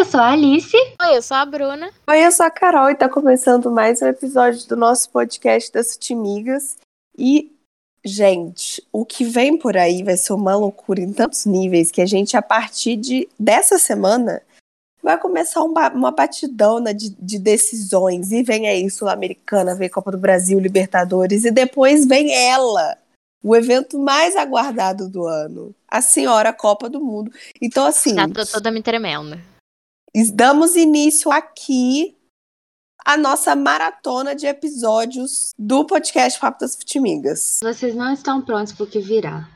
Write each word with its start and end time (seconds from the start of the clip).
eu 0.00 0.04
sou 0.06 0.20
a 0.20 0.30
Alice. 0.30 0.74
Oi, 0.74 1.16
eu 1.16 1.20
sou 1.20 1.36
a 1.36 1.44
Bruna. 1.44 1.90
Oi, 2.08 2.24
eu 2.26 2.32
sou 2.32 2.46
a 2.46 2.50
Carol 2.50 2.88
e 2.88 2.94
tá 2.94 3.06
começando 3.06 3.70
mais 3.70 4.00
um 4.00 4.06
episódio 4.06 4.66
do 4.66 4.74
nosso 4.74 5.10
podcast 5.10 5.70
das 5.70 5.92
Futimigas. 5.92 6.78
E, 7.18 7.52
gente, 8.02 8.82
o 8.90 9.04
que 9.04 9.24
vem 9.24 9.58
por 9.58 9.76
aí 9.76 10.02
vai 10.02 10.16
ser 10.16 10.32
uma 10.32 10.56
loucura 10.56 11.02
em 11.02 11.12
tantos 11.12 11.44
níveis 11.44 11.90
que 11.90 12.00
a 12.00 12.06
gente, 12.06 12.34
a 12.34 12.40
partir 12.40 12.96
de 12.96 13.28
dessa 13.38 13.78
semana, 13.78 14.40
vai 15.02 15.18
começar 15.18 15.62
um 15.62 15.70
ba 15.70 15.92
uma 15.94 16.10
batidona 16.10 16.94
de, 16.94 17.10
de, 17.10 17.38
decisões. 17.38 18.32
E 18.32 18.42
vem 18.42 18.68
aí 18.68 18.88
Sul-Americana, 18.88 19.74
vem 19.74 19.90
Copa 19.90 20.12
do 20.12 20.18
Brasil, 20.18 20.58
Libertadores, 20.58 21.44
e 21.44 21.50
depois 21.50 22.06
vem 22.06 22.34
ela, 22.34 22.96
o 23.44 23.54
evento 23.54 23.98
mais 23.98 24.34
aguardado 24.34 25.10
do 25.10 25.26
ano, 25.26 25.74
a 25.86 26.00
senhora 26.00 26.54
Copa 26.54 26.88
do 26.88 27.02
Mundo. 27.02 27.30
Então, 27.60 27.84
assim. 27.84 28.14
Já 28.14 28.26
tô 28.26 28.46
toda 28.46 28.70
me 28.70 28.82
tremendo. 28.82 29.38
Damos 30.34 30.74
início 30.74 31.30
aqui 31.30 32.16
a 33.04 33.16
nossa 33.16 33.54
maratona 33.54 34.34
de 34.34 34.46
episódios 34.46 35.52
do 35.58 35.84
podcast 35.84 36.38
Papo 36.38 36.60
das 36.60 36.74
Futimigas. 36.74 37.60
Vocês 37.62 37.94
não 37.94 38.12
estão 38.12 38.42
prontos 38.42 38.72
pro 38.72 38.86
que 38.86 39.00
virá. 39.00 39.48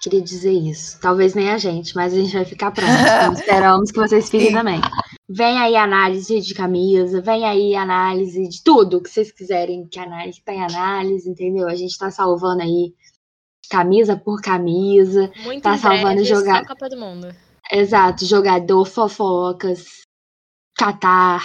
Queria 0.00 0.20
dizer 0.20 0.52
isso. 0.52 1.00
Talvez 1.00 1.34
nem 1.34 1.50
a 1.50 1.58
gente, 1.58 1.96
mas 1.96 2.12
a 2.12 2.16
gente 2.16 2.32
vai 2.32 2.44
ficar 2.44 2.70
pronto. 2.70 2.90
Então 2.92 3.32
esperamos 3.32 3.90
que 3.90 3.98
vocês 3.98 4.28
fiquem 4.28 4.52
também. 4.52 4.80
Vem 5.28 5.58
aí 5.58 5.74
análise 5.74 6.40
de 6.40 6.54
camisa, 6.54 7.20
vem 7.22 7.44
aí 7.44 7.74
análise 7.74 8.46
de 8.46 8.62
tudo 8.62 9.02
que 9.02 9.10
vocês 9.10 9.32
quiserem 9.32 9.86
que 9.88 9.98
análise 9.98 10.42
tem 10.44 10.62
análise, 10.62 11.28
entendeu? 11.28 11.66
A 11.66 11.74
gente 11.74 11.98
tá 11.98 12.10
salvando 12.10 12.62
aí 12.62 12.94
camisa 13.70 14.16
por 14.16 14.40
camisa. 14.42 15.32
Muito 15.42 15.62
tá 15.62 15.76
salvando 15.78 16.22
jogar. 16.22 16.64
Copa 16.66 16.88
do 16.88 16.98
Mundo. 16.98 17.45
Exato, 17.70 18.24
jogador, 18.24 18.84
fofocas, 18.84 20.02
Catar, 20.76 21.42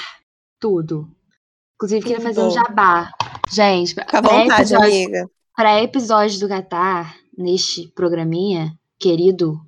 tudo. 0.59 1.09
Inclusive, 1.75 2.05
queria 2.05 2.21
fazer 2.21 2.41
um 2.41 2.51
jabá. 2.51 3.11
Gente, 3.49 3.95
Fica 3.95 4.21
vontade, 4.21 4.75
amiga. 4.75 5.29
Para 5.55 5.81
episódio 5.81 6.39
do 6.39 6.47
Catar, 6.47 7.15
neste 7.37 7.87
programinha, 7.89 8.77
querido, 8.99 9.59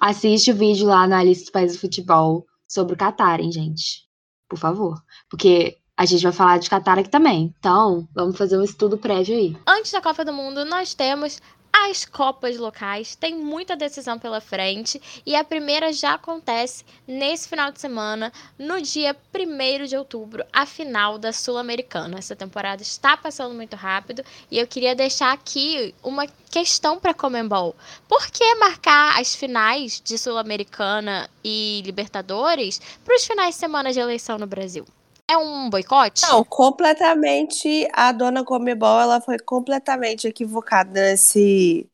assiste 0.00 0.50
o 0.50 0.54
vídeo 0.54 0.86
lá 0.86 1.06
na 1.06 1.18
Alice 1.20 1.46
do 1.46 1.52
País 1.52 1.72
do 1.72 1.78
Futebol 1.78 2.44
sobre 2.68 2.94
o 2.94 2.96
Catar, 2.96 3.40
hein, 3.40 3.50
gente? 3.50 4.04
Por 4.48 4.58
favor. 4.58 5.02
Porque 5.30 5.78
a 5.96 6.04
gente 6.04 6.22
vai 6.22 6.32
falar 6.32 6.58
de 6.58 6.68
Catar 6.68 6.98
aqui 6.98 7.08
também. 7.08 7.54
Então, 7.58 8.06
vamos 8.14 8.36
fazer 8.36 8.58
um 8.58 8.64
estudo 8.64 8.98
prévio 8.98 9.36
aí. 9.36 9.56
Antes 9.66 9.92
da 9.92 10.02
Copa 10.02 10.24
do 10.24 10.32
Mundo, 10.32 10.64
nós 10.64 10.92
temos 10.92 11.40
as 11.74 12.04
Copas 12.04 12.56
locais. 12.56 13.16
Tem 13.16 13.34
muita 13.34 13.74
decisão 13.74 14.16
pela 14.18 14.40
frente 14.40 15.02
e 15.26 15.34
a 15.34 15.42
primeira 15.42 15.92
já 15.92 16.14
acontece 16.14 16.84
nesse 17.06 17.48
final 17.48 17.72
de 17.72 17.80
semana, 17.80 18.32
no 18.56 18.80
dia 18.80 19.16
1 19.34 19.86
de 19.86 19.96
outubro, 19.96 20.44
a 20.52 20.64
final 20.64 21.18
da 21.18 21.32
Sul-Americana. 21.32 22.18
Essa 22.18 22.36
temporada 22.36 22.82
está 22.82 23.16
passando 23.16 23.54
muito 23.54 23.74
rápido 23.74 24.24
e 24.50 24.58
eu 24.58 24.66
queria 24.66 24.94
deixar 24.94 25.32
aqui 25.32 25.94
uma 26.02 26.26
questão 26.50 27.00
para 27.00 27.12
Comembol. 27.12 27.74
Por 28.08 28.28
que 28.28 28.54
marcar 28.54 29.20
as 29.20 29.34
finais 29.34 30.00
de 30.00 30.16
Sul-Americana 30.16 31.28
e 31.42 31.82
Libertadores 31.84 32.80
para 33.04 33.16
os 33.16 33.26
finais 33.26 33.54
de 33.56 33.60
semana 33.60 33.92
de 33.92 33.98
eleição 33.98 34.38
no 34.38 34.46
Brasil? 34.46 34.86
É 35.30 35.36
um 35.36 35.70
boicote? 35.70 36.22
Não, 36.22 36.44
completamente. 36.44 37.88
A 37.92 38.12
dona 38.12 38.44
Comebol, 38.44 39.00
ela 39.00 39.20
foi 39.20 39.38
completamente 39.38 40.28
equivocada 40.28 40.90
nesse. 40.90 41.88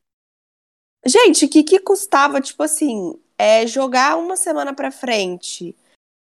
Gente, 1.06 1.44
o 1.44 1.48
que, 1.48 1.62
que 1.62 1.78
custava, 1.78 2.40
tipo 2.40 2.62
assim, 2.62 3.18
é 3.38 3.66
jogar 3.66 4.18
uma 4.18 4.36
semana 4.36 4.74
pra 4.74 4.90
frente 4.90 5.74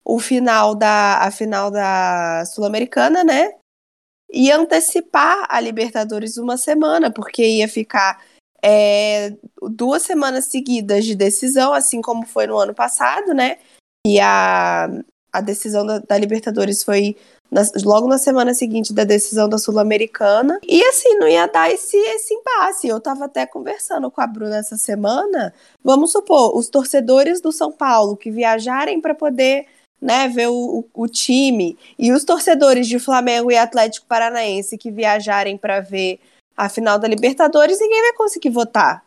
o 0.04 0.18
final 0.18 0.74
da 0.74 1.18
a 1.18 1.30
final 1.30 1.70
da 1.70 2.44
Sul-Americana, 2.46 3.22
né? 3.22 3.54
E 4.32 4.50
antecipar 4.50 5.46
a 5.48 5.60
Libertadores 5.60 6.36
uma 6.36 6.56
semana, 6.56 7.12
porque 7.12 7.44
ia 7.44 7.68
ficar 7.68 8.24
é, 8.62 9.36
duas 9.70 10.02
semanas 10.02 10.46
seguidas 10.46 11.04
de 11.04 11.14
decisão, 11.14 11.72
assim 11.72 12.00
como 12.00 12.24
foi 12.26 12.46
no 12.46 12.56
ano 12.56 12.74
passado, 12.74 13.34
né? 13.34 13.58
E 14.06 14.20
a, 14.20 14.88
a 15.32 15.40
decisão 15.40 15.84
da, 15.84 15.98
da 15.98 16.18
Libertadores 16.18 16.82
foi 16.82 17.16
na, 17.50 17.62
logo 17.84 18.06
na 18.06 18.18
semana 18.18 18.54
seguinte 18.54 18.92
da 18.92 19.04
decisão 19.04 19.48
da 19.48 19.58
Sul-Americana. 19.58 20.60
E 20.66 20.82
assim, 20.84 21.16
não 21.16 21.26
ia 21.26 21.46
dar 21.46 21.70
esse, 21.70 21.96
esse 21.96 22.34
impasse. 22.34 22.88
Eu 22.88 23.00
tava 23.00 23.24
até 23.24 23.46
conversando 23.46 24.10
com 24.10 24.20
a 24.20 24.26
Bruna 24.26 24.58
essa 24.58 24.76
semana. 24.76 25.52
Vamos 25.82 26.12
supor, 26.12 26.56
os 26.56 26.68
torcedores 26.68 27.40
do 27.40 27.52
São 27.52 27.72
Paulo 27.72 28.16
que 28.16 28.30
viajarem 28.30 29.00
para 29.00 29.14
poder 29.14 29.66
né, 30.00 30.28
ver 30.28 30.48
o, 30.48 30.84
o, 30.94 31.06
time 31.06 31.76
e 31.98 32.10
os 32.10 32.24
torcedores 32.24 32.88
de 32.88 32.98
Flamengo 32.98 33.52
e 33.52 33.56
Atlético 33.56 34.06
Paranaense 34.06 34.78
que 34.78 34.90
viajarem 34.90 35.58
para 35.58 35.80
ver 35.80 36.18
a 36.56 36.68
final 36.68 36.98
da 36.98 37.08
Libertadores, 37.08 37.78
ninguém 37.80 38.00
vai 38.02 38.12
conseguir 38.14 38.50
votar. 38.50 39.04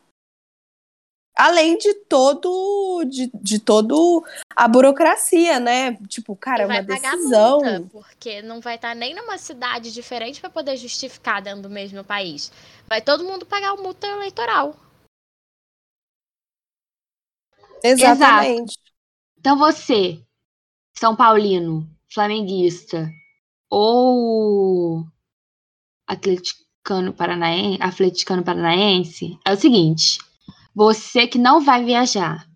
Além 1.36 1.78
de 1.78 1.94
todo 2.06 3.04
de, 3.06 3.32
de 3.34 3.60
todo 3.60 4.24
a 4.56 4.68
burocracia, 4.68 5.60
né? 5.60 5.96
Tipo, 6.08 6.36
cara, 6.36 6.64
é 6.64 6.66
uma 6.66 6.84
decisão. 6.84 7.60
Multa, 7.60 7.90
porque 7.92 8.42
não 8.42 8.62
vai 8.62 8.76
estar 8.76 8.96
nem 8.96 9.16
numa 9.16 9.38
cidade 9.38 9.92
diferente 9.92 10.40
para 10.40 10.50
poder 10.50 10.78
justificar 10.78 11.42
dentro 11.42 11.64
do 11.64 11.70
mesmo 11.70 12.04
país. 12.04 12.52
Vai 12.88 13.02
todo 13.02 13.24
mundo 13.24 13.46
pagar 13.46 13.74
o 13.74 13.82
multa 13.82 14.06
eleitoral. 14.06 14.76
Exatamente. 17.84 18.74
Exato. 18.74 18.94
Então 19.40 19.58
você, 19.58 20.24
São 20.94 21.16
Paulino, 21.16 21.90
flamenguista 22.08 23.12
ou 23.70 25.04
atleticano 26.08 27.12
paranaense, 27.12 27.82
atleticano 27.82 28.44
paranaense, 28.44 29.38
é 29.44 29.52
o 29.52 29.58
seguinte, 29.58 30.20
você 30.76 31.28
que 31.28 31.38
não 31.38 31.62
vai 31.62 31.84
viajar, 31.84 32.48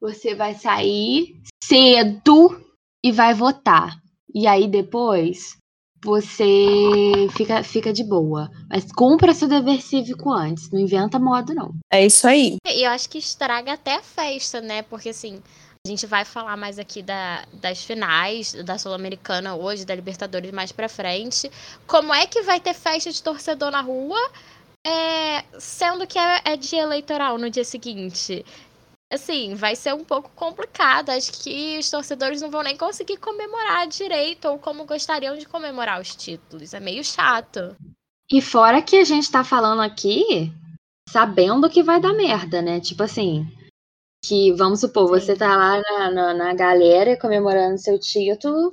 você 0.00 0.34
vai 0.34 0.54
sair 0.54 1.40
cedo 1.62 2.60
e 3.02 3.12
vai 3.12 3.32
votar. 3.32 3.96
E 4.34 4.46
aí 4.46 4.66
depois 4.66 5.56
você 6.04 7.26
fica, 7.34 7.62
fica 7.62 7.92
de 7.92 8.04
boa. 8.04 8.50
Mas 8.68 8.92
cumpra 8.92 9.32
seu 9.32 9.48
dever 9.48 9.80
cívico 9.80 10.30
antes. 10.30 10.70
Não 10.70 10.78
inventa 10.78 11.18
modo, 11.18 11.54
não. 11.54 11.74
É 11.90 12.04
isso 12.04 12.26
aí. 12.26 12.56
E 12.66 12.82
eu 12.84 12.90
acho 12.90 13.08
que 13.08 13.16
estraga 13.16 13.72
até 13.72 13.94
a 13.94 14.02
festa, 14.02 14.60
né? 14.60 14.82
Porque 14.82 15.08
assim. 15.08 15.42
A 15.86 15.90
gente 15.90 16.06
vai 16.06 16.24
falar 16.24 16.56
mais 16.56 16.78
aqui 16.78 17.02
da, 17.02 17.44
das 17.52 17.84
finais 17.84 18.54
da 18.64 18.78
Sul-Americana 18.78 19.54
hoje, 19.54 19.84
da 19.84 19.94
Libertadores 19.94 20.50
mais 20.50 20.72
pra 20.72 20.88
frente. 20.88 21.50
Como 21.86 22.14
é 22.14 22.26
que 22.26 22.40
vai 22.40 22.58
ter 22.58 22.72
festa 22.72 23.12
de 23.12 23.22
torcedor 23.22 23.70
na 23.70 23.82
rua 23.82 24.18
é, 24.86 25.44
sendo 25.58 26.06
que 26.06 26.18
é, 26.18 26.42
é 26.44 26.56
dia 26.56 26.82
eleitoral 26.82 27.38
no 27.38 27.50
dia 27.50 27.64
seguinte. 27.64 28.44
Assim, 29.12 29.54
vai 29.54 29.76
ser 29.76 29.94
um 29.94 30.04
pouco 30.04 30.30
complicado. 30.34 31.10
Acho 31.10 31.32
que 31.42 31.78
os 31.78 31.90
torcedores 31.90 32.42
não 32.42 32.50
vão 32.50 32.62
nem 32.62 32.76
conseguir 32.76 33.16
comemorar 33.18 33.86
direito 33.86 34.48
ou 34.48 34.58
como 34.58 34.84
gostariam 34.84 35.36
de 35.36 35.46
comemorar 35.46 36.00
os 36.00 36.14
títulos. 36.14 36.74
É 36.74 36.80
meio 36.80 37.04
chato. 37.04 37.76
E 38.30 38.40
fora 38.40 38.82
que 38.82 38.96
a 38.96 39.04
gente 39.04 39.30
tá 39.30 39.44
falando 39.44 39.82
aqui 39.82 40.52
sabendo 41.08 41.70
que 41.70 41.82
vai 41.82 42.00
dar 42.00 42.12
merda, 42.12 42.60
né? 42.60 42.80
Tipo 42.80 43.04
assim, 43.04 43.46
que 44.24 44.52
vamos 44.52 44.80
supor, 44.80 45.20
Sim. 45.20 45.26
você 45.26 45.36
tá 45.36 45.56
lá 45.56 45.80
na, 45.80 46.10
na, 46.10 46.34
na, 46.34 46.54
galera 46.54 47.18
comemorando 47.18 47.78
seu 47.78 47.98
título, 48.00 48.70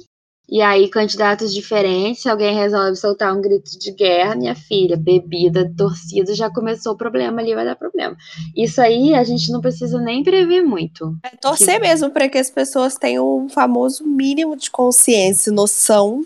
e 0.51 0.62
aí, 0.62 0.89
candidatos 0.89 1.53
diferentes, 1.53 2.25
alguém 2.25 2.53
resolve 2.53 2.97
soltar 2.97 3.34
um 3.34 3.39
grito 3.39 3.79
de 3.79 3.89
guerra, 3.94 4.35
minha 4.35 4.53
filha, 4.53 4.97
bebida, 4.97 5.73
torcida, 5.78 6.35
já 6.35 6.51
começou 6.53 6.91
o 6.91 6.97
problema 6.97 7.39
ali, 7.39 7.56
vai 7.56 7.63
dar 7.63 7.78
problema. 7.78 8.17
Isso 8.53 8.81
aí 8.81 9.13
a 9.13 9.23
gente 9.23 9.50
não 9.50 9.61
precisa 9.61 9.97
nem 10.01 10.22
prever 10.22 10.61
muito. 10.61 11.16
É 11.23 11.38
torcer 11.38 11.79
que... 11.79 11.88
mesmo 11.88 12.11
para 12.11 12.28
que 12.28 12.38
as 12.38 12.51
pessoas 12.51 12.95
tenham 12.95 13.45
um 13.45 13.47
famoso 13.47 14.06
mínimo 14.06 14.58
de 14.58 14.70
consciência, 14.70 15.53
noção. 15.53 16.26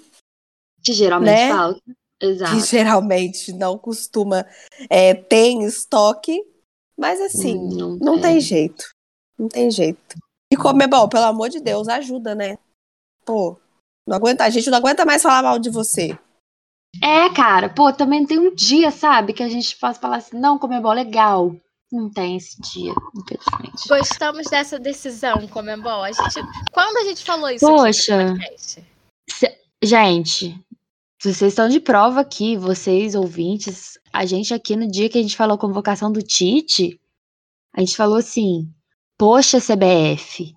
Que 0.84 0.92
geralmente 0.92 1.30
né? 1.30 1.50
falta. 1.50 1.82
Exato. 2.20 2.56
Que 2.56 2.62
geralmente 2.62 3.54
não 3.54 3.78
costuma 3.78 4.44
é, 4.90 5.14
ter 5.14 5.50
em 5.50 5.66
estoque. 5.66 6.42
Mas 6.98 7.22
assim, 7.22 7.58
hum, 7.58 7.98
não, 8.00 8.14
não 8.16 8.22
tem 8.22 8.42
jeito. 8.42 8.86
Não 9.38 9.48
tem 9.50 9.70
jeito. 9.70 10.16
E 10.52 10.58
como 10.58 10.82
é 10.82 10.88
bom, 10.88 11.08
pelo 11.08 11.26
amor 11.26 11.50
de 11.50 11.60
Deus, 11.60 11.88
ajuda, 11.88 12.34
né? 12.34 12.58
Pô, 13.24 13.60
não 14.08 14.18
aguenta, 14.18 14.44
a 14.44 14.50
gente 14.50 14.70
não 14.70 14.78
aguenta 14.78 15.06
mais 15.06 15.22
falar 15.22 15.44
mal 15.44 15.60
de 15.60 15.70
você. 15.70 16.18
É, 17.02 17.30
cara, 17.30 17.70
pô, 17.70 17.92
também 17.92 18.26
tem 18.26 18.40
um 18.40 18.54
dia, 18.54 18.92
sabe, 18.92 19.34
que 19.34 19.44
a 19.44 19.50
gente 19.50 19.76
possa 19.78 20.00
falar 20.00 20.18
assim, 20.18 20.38
não, 20.40 20.58
Comembol, 20.58 20.94
legal. 20.94 21.56
Não 21.92 22.10
tem 22.10 22.38
esse 22.38 22.60
dia, 22.62 22.94
infelizmente. 23.16 23.88
Gostamos 23.88 24.48
dessa 24.50 24.80
decisão, 24.80 25.48
Comembol. 25.48 26.04
A 26.04 26.12
gente, 26.12 26.42
quando 26.72 26.98
a 26.98 27.04
gente 27.04 27.24
falou 27.24 27.50
isso 27.50 27.66
Poxa, 27.66 28.34
se, 29.30 29.58
gente, 29.84 30.60
vocês 31.22 31.54
estão 31.54 31.70
de 31.70 31.80
prova 31.80 32.22
aqui, 32.22 32.58
vocês 32.58 33.16
ouvintes. 33.16 34.00
A 34.12 34.26
gente 34.26 34.54
aqui 34.54 34.76
no 34.76 34.90
dia 34.90 35.10
que 35.10 35.18
a 35.18 35.22
gente 35.22 35.38
falou 35.38 35.56
a 35.56 35.60
convocação 35.60 36.12
do 36.12 36.22
Tite, 36.22 37.00
a 37.74 37.82
gente 37.82 37.96
falou 37.96 38.18
assim: 38.18 38.68
Poxa, 39.18 39.60
CBF, 39.60 40.54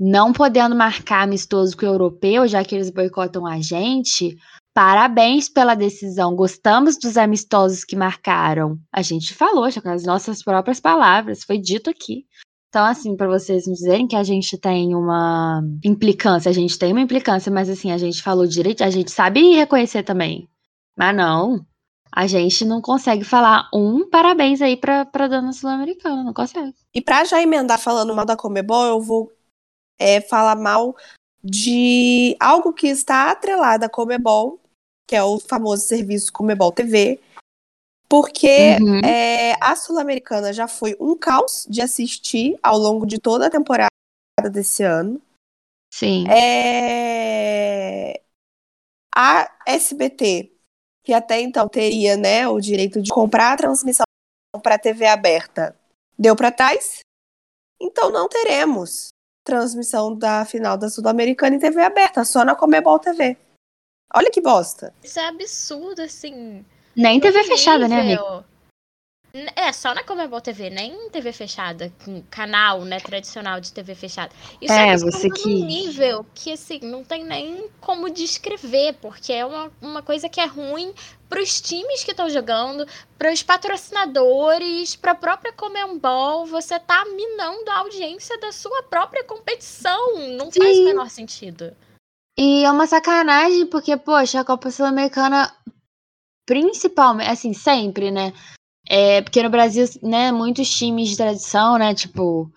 não 0.00 0.32
podendo 0.32 0.74
marcar 0.74 1.24
amistoso 1.24 1.76
com 1.76 1.84
o 1.84 1.90
europeu, 1.90 2.48
já 2.48 2.64
que 2.64 2.74
eles 2.74 2.88
boicotam 2.88 3.46
a 3.46 3.60
gente, 3.60 4.34
parabéns 4.72 5.46
pela 5.46 5.74
decisão. 5.74 6.34
Gostamos 6.34 6.96
dos 6.98 7.18
amistosos 7.18 7.84
que 7.84 7.94
marcaram. 7.94 8.78
A 8.90 9.02
gente 9.02 9.34
falou, 9.34 9.70
já 9.70 9.82
com 9.82 9.90
as 9.90 10.04
nossas 10.04 10.42
próprias 10.42 10.80
palavras, 10.80 11.44
foi 11.44 11.58
dito 11.58 11.90
aqui. 11.90 12.24
Então, 12.70 12.86
assim, 12.86 13.14
para 13.14 13.28
vocês 13.28 13.66
não 13.66 13.74
dizerem 13.74 14.06
que 14.06 14.16
a 14.16 14.22
gente 14.22 14.56
tem 14.56 14.94
uma 14.94 15.60
implicância, 15.84 16.48
a 16.48 16.54
gente 16.54 16.78
tem 16.78 16.92
uma 16.92 17.00
implicância, 17.02 17.52
mas 17.52 17.68
assim, 17.68 17.90
a 17.90 17.98
gente 17.98 18.22
falou 18.22 18.46
direito, 18.46 18.82
a 18.82 18.90
gente 18.90 19.10
sabe 19.10 19.54
reconhecer 19.54 20.02
também. 20.02 20.48
Mas 20.96 21.14
não, 21.14 21.66
a 22.10 22.26
gente 22.26 22.64
não 22.64 22.80
consegue 22.80 23.24
falar 23.24 23.68
um 23.74 24.08
parabéns 24.08 24.62
aí 24.62 24.76
pra, 24.76 25.04
pra 25.04 25.28
dona 25.28 25.52
sul-americana, 25.52 26.22
não 26.22 26.32
consegue. 26.32 26.72
E 26.94 27.02
pra 27.02 27.24
já 27.24 27.42
emendar 27.42 27.78
falando 27.78 28.14
mal 28.14 28.24
da 28.24 28.36
Comebol, 28.36 28.86
eu 28.86 29.00
vou 29.00 29.30
é, 30.00 30.20
falar 30.20 30.56
mal 30.56 30.96
de 31.44 32.34
algo 32.40 32.72
que 32.72 32.88
está 32.88 33.30
atrelado 33.30 33.84
à 33.84 33.88
Comebol, 33.88 34.58
que 35.06 35.14
é 35.14 35.22
o 35.22 35.38
famoso 35.38 35.86
serviço 35.86 36.32
Comebol 36.32 36.72
TV, 36.72 37.20
porque 38.08 38.76
Uhum. 38.80 39.00
é, 39.04 39.56
a 39.60 39.76
Sul-Americana 39.76 40.52
já 40.52 40.66
foi 40.66 40.96
um 40.98 41.16
caos 41.16 41.66
de 41.68 41.80
assistir 41.80 42.58
ao 42.62 42.76
longo 42.76 43.06
de 43.06 43.20
toda 43.20 43.46
a 43.46 43.50
temporada 43.50 43.90
desse 44.50 44.82
ano. 44.82 45.20
Sim. 45.92 46.24
É, 46.28 48.20
A 49.14 49.52
SBT, 49.66 50.52
que 51.04 51.12
até 51.12 51.40
então 51.40 51.68
teria 51.68 52.16
né, 52.16 52.48
o 52.48 52.60
direito 52.60 53.02
de 53.02 53.10
comprar 53.10 53.52
a 53.52 53.56
transmissão 53.56 54.04
para 54.62 54.78
TV 54.78 55.06
aberta, 55.06 55.76
deu 56.18 56.34
para 56.34 56.50
trás. 56.52 57.00
Então 57.80 58.10
não 58.10 58.28
teremos 58.28 59.08
transmissão 59.44 60.16
da 60.16 60.44
final 60.44 60.76
da 60.76 60.88
Sul-Americana 60.88 61.56
em 61.56 61.58
TV 61.58 61.82
aberta, 61.82 62.24
só 62.24 62.44
na 62.44 62.54
Comebol 62.54 62.98
TV. 62.98 63.36
Olha 64.14 64.30
que 64.30 64.40
bosta. 64.40 64.92
Isso 65.02 65.18
é 65.20 65.28
absurdo, 65.28 66.02
assim. 66.02 66.64
Nem 66.96 67.20
TV 67.20 67.44
fechada, 67.44 67.86
né, 67.86 68.00
amigo? 68.00 68.44
É, 69.54 69.72
só 69.72 69.94
na 69.94 70.02
Comebol 70.02 70.40
TV, 70.40 70.70
nem 70.70 70.92
em 71.06 71.10
TV 71.10 71.32
fechada, 71.32 71.92
canal, 72.30 72.82
né, 72.84 72.98
tradicional 72.98 73.60
de 73.60 73.72
TV 73.72 73.94
fechada. 73.94 74.32
Isso 74.60 74.72
É, 74.72 74.88
é, 74.88 74.96
você 74.96 75.28
num 75.28 75.34
que- 75.34 75.54
nível 75.62 76.26
que, 76.34 76.52
assim, 76.52 76.80
não 76.82 77.04
tem 77.04 77.24
nem 77.24 77.68
como 77.80 78.10
descrever, 78.10 78.94
porque 79.00 79.32
é 79.32 79.46
uma, 79.46 79.70
uma 79.80 80.02
coisa 80.02 80.28
que 80.28 80.40
é 80.40 80.46
ruim 80.46 80.92
pros 81.28 81.60
times 81.60 82.02
que 82.02 82.10
estão 82.10 82.28
jogando, 82.28 82.84
pros 83.16 83.40
patrocinadores, 83.42 84.96
pra 84.96 85.14
própria 85.14 85.52
Comembol, 85.52 86.44
você 86.46 86.80
tá 86.80 87.04
minando 87.04 87.70
a 87.70 87.78
audiência 87.78 88.36
da 88.40 88.50
sua 88.50 88.82
própria 88.82 89.22
competição. 89.22 90.18
Não 90.36 90.50
faz 90.50 90.76
Sim. 90.76 90.82
o 90.82 90.84
menor 90.86 91.08
sentido. 91.08 91.76
E 92.36 92.64
é 92.64 92.70
uma 92.70 92.86
sacanagem, 92.88 93.64
porque, 93.66 93.96
poxa, 93.96 94.40
a 94.40 94.44
Copa 94.44 94.70
Sul-Americana, 94.72 95.54
principalmente, 96.46 97.30
assim, 97.30 97.52
sempre, 97.52 98.10
né? 98.10 98.32
É, 98.92 99.22
porque 99.22 99.40
no 99.40 99.48
Brasil, 99.48 99.84
né, 100.02 100.32
muitos 100.32 100.68
times 100.68 101.10
de 101.10 101.16
tradição, 101.16 101.78
né, 101.78 101.94
tipo, 101.94 102.50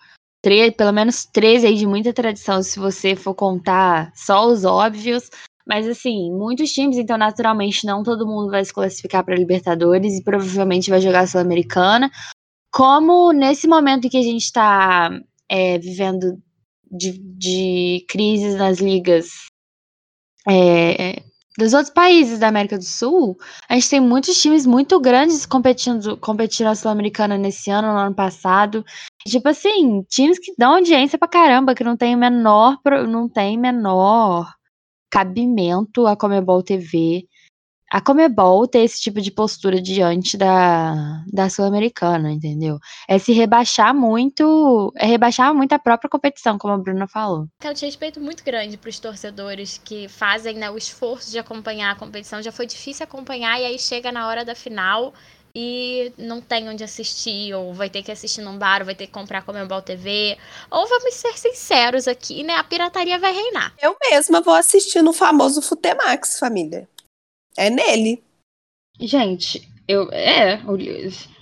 pelo 0.76 0.92
menos 0.92 1.24
13 1.24 1.68
aí 1.68 1.76
de 1.76 1.86
muita 1.86 2.12
tradição, 2.12 2.60
se 2.60 2.76
você 2.76 3.14
for 3.14 3.36
contar 3.36 4.12
só 4.16 4.44
os 4.48 4.64
óbvios. 4.64 5.30
Mas, 5.64 5.86
assim, 5.86 6.32
muitos 6.32 6.72
times, 6.72 6.98
então, 6.98 7.16
naturalmente, 7.16 7.86
não 7.86 8.02
todo 8.02 8.26
mundo 8.26 8.50
vai 8.50 8.64
se 8.64 8.74
classificar 8.74 9.24
para 9.24 9.36
Libertadores 9.36 10.18
e 10.18 10.24
provavelmente 10.24 10.90
vai 10.90 11.00
jogar 11.00 11.28
Sul-Americana. 11.28 12.10
Como 12.72 13.32
nesse 13.32 13.68
momento 13.68 14.10
que 14.10 14.18
a 14.18 14.22
gente 14.22 14.42
está 14.42 15.08
vivendo 15.80 16.36
de, 16.90 17.16
de 17.16 18.04
crises 18.08 18.56
nas 18.56 18.78
ligas 18.78 19.28
é, 20.48 21.22
dos 21.56 21.72
outros 21.72 21.92
países 21.92 22.38
da 22.38 22.48
América 22.48 22.76
do 22.76 22.84
Sul, 22.84 23.36
a 23.68 23.74
gente 23.74 23.88
tem 23.88 24.00
muitos 24.00 24.40
times 24.40 24.66
muito 24.66 24.98
grandes 25.00 25.46
competindo, 25.46 26.16
competindo 26.16 26.66
na 26.66 26.74
Sul-Americana 26.74 27.38
nesse 27.38 27.70
ano, 27.70 27.92
no 27.92 27.98
ano 27.98 28.14
passado. 28.14 28.84
Tipo 29.26 29.48
assim, 29.48 30.02
times 30.08 30.38
que 30.38 30.52
dão 30.58 30.74
audiência 30.74 31.18
pra 31.18 31.28
caramba, 31.28 31.74
que 31.74 31.84
não 31.84 31.96
tem 31.96 32.16
menor, 32.16 32.78
não 33.08 33.28
tem 33.28 33.56
menor 33.56 34.52
cabimento 35.10 36.08
a 36.08 36.16
Comebol 36.16 36.62
TV. 36.62 37.28
A 37.94 38.00
Comebol 38.00 38.66
ter 38.66 38.80
esse 38.80 39.00
tipo 39.00 39.20
de 39.20 39.30
postura 39.30 39.80
diante 39.80 40.36
da, 40.36 41.22
da 41.32 41.48
Sul-Americana, 41.48 42.32
entendeu? 42.32 42.76
É 43.06 43.20
se 43.20 43.32
rebaixar 43.32 43.94
muito, 43.94 44.92
é 44.96 45.06
rebaixar 45.06 45.54
muito 45.54 45.74
a 45.74 45.78
própria 45.78 46.10
competição, 46.10 46.58
como 46.58 46.74
a 46.74 46.76
Bruna 46.76 47.06
falou. 47.06 47.46
É 47.62 47.70
um 47.70 47.72
desrespeito 47.72 48.20
muito 48.20 48.42
grande 48.42 48.76
para 48.76 48.90
os 48.90 48.98
torcedores 48.98 49.80
que 49.84 50.08
fazem 50.08 50.56
né, 50.56 50.68
o 50.68 50.76
esforço 50.76 51.30
de 51.30 51.38
acompanhar 51.38 51.92
a 51.92 51.94
competição. 51.94 52.42
Já 52.42 52.50
foi 52.50 52.66
difícil 52.66 53.04
acompanhar 53.04 53.60
e 53.60 53.64
aí 53.64 53.78
chega 53.78 54.10
na 54.10 54.26
hora 54.26 54.44
da 54.44 54.56
final 54.56 55.14
e 55.54 56.12
não 56.18 56.40
tem 56.40 56.68
onde 56.68 56.82
assistir, 56.82 57.54
ou 57.54 57.72
vai 57.72 57.88
ter 57.88 58.02
que 58.02 58.10
assistir 58.10 58.42
num 58.42 58.58
bar, 58.58 58.80
ou 58.80 58.86
vai 58.86 58.96
ter 58.96 59.06
que 59.06 59.12
comprar 59.12 59.42
Comembol 59.42 59.80
TV. 59.80 60.36
Ou 60.68 60.88
vamos 60.88 61.14
ser 61.14 61.38
sinceros 61.38 62.08
aqui, 62.08 62.42
né? 62.42 62.56
A 62.56 62.64
pirataria 62.64 63.20
vai 63.20 63.32
reinar. 63.32 63.72
Eu 63.80 63.96
mesma 64.10 64.40
vou 64.40 64.54
assistir 64.54 65.00
no 65.00 65.12
famoso 65.12 65.62
Futemax, 65.62 66.40
família. 66.40 66.88
É 67.56 67.70
nele. 67.70 68.22
Gente, 69.00 69.68
eu 69.88 70.08
é, 70.12 70.60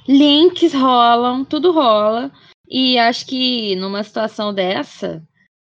links 0.09 0.75
rolam, 0.75 1.44
tudo 1.44 1.73
rola. 1.73 2.31
E 2.69 2.99
acho 2.99 3.26
que 3.26 3.76
numa 3.76 4.03
situação 4.03 4.53
dessa, 4.55 5.23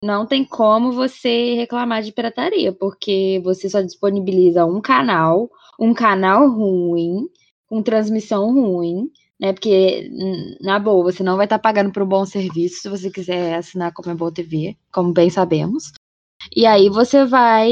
não 0.02 0.26
tem 0.26 0.44
como 0.44 0.92
você 0.92 1.54
reclamar 1.54 2.02
de 2.02 2.12
pirataria, 2.12 2.72
porque 2.72 3.40
você 3.44 3.68
só 3.68 3.80
disponibiliza 3.80 4.66
um 4.66 4.80
canal, 4.80 5.50
um 5.78 5.94
canal 5.94 6.50
ruim, 6.50 7.26
com 7.66 7.82
transmissão 7.82 8.52
ruim, 8.52 9.10
né? 9.38 9.52
Porque, 9.52 10.10
na 10.60 10.78
boa, 10.78 11.04
você 11.04 11.22
não 11.22 11.36
vai 11.36 11.46
estar 11.46 11.58
pagando 11.58 11.92
por 11.92 12.02
um 12.02 12.06
bom 12.06 12.26
serviço 12.26 12.82
se 12.82 12.88
você 12.88 13.10
quiser 13.10 13.54
assinar 13.54 13.88
a 13.88 13.92
Comebol 13.92 14.30
TV, 14.32 14.76
como 14.92 15.12
bem 15.12 15.30
sabemos. 15.30 15.92
E 16.54 16.66
aí 16.66 16.88
você 16.88 17.24
vai 17.24 17.70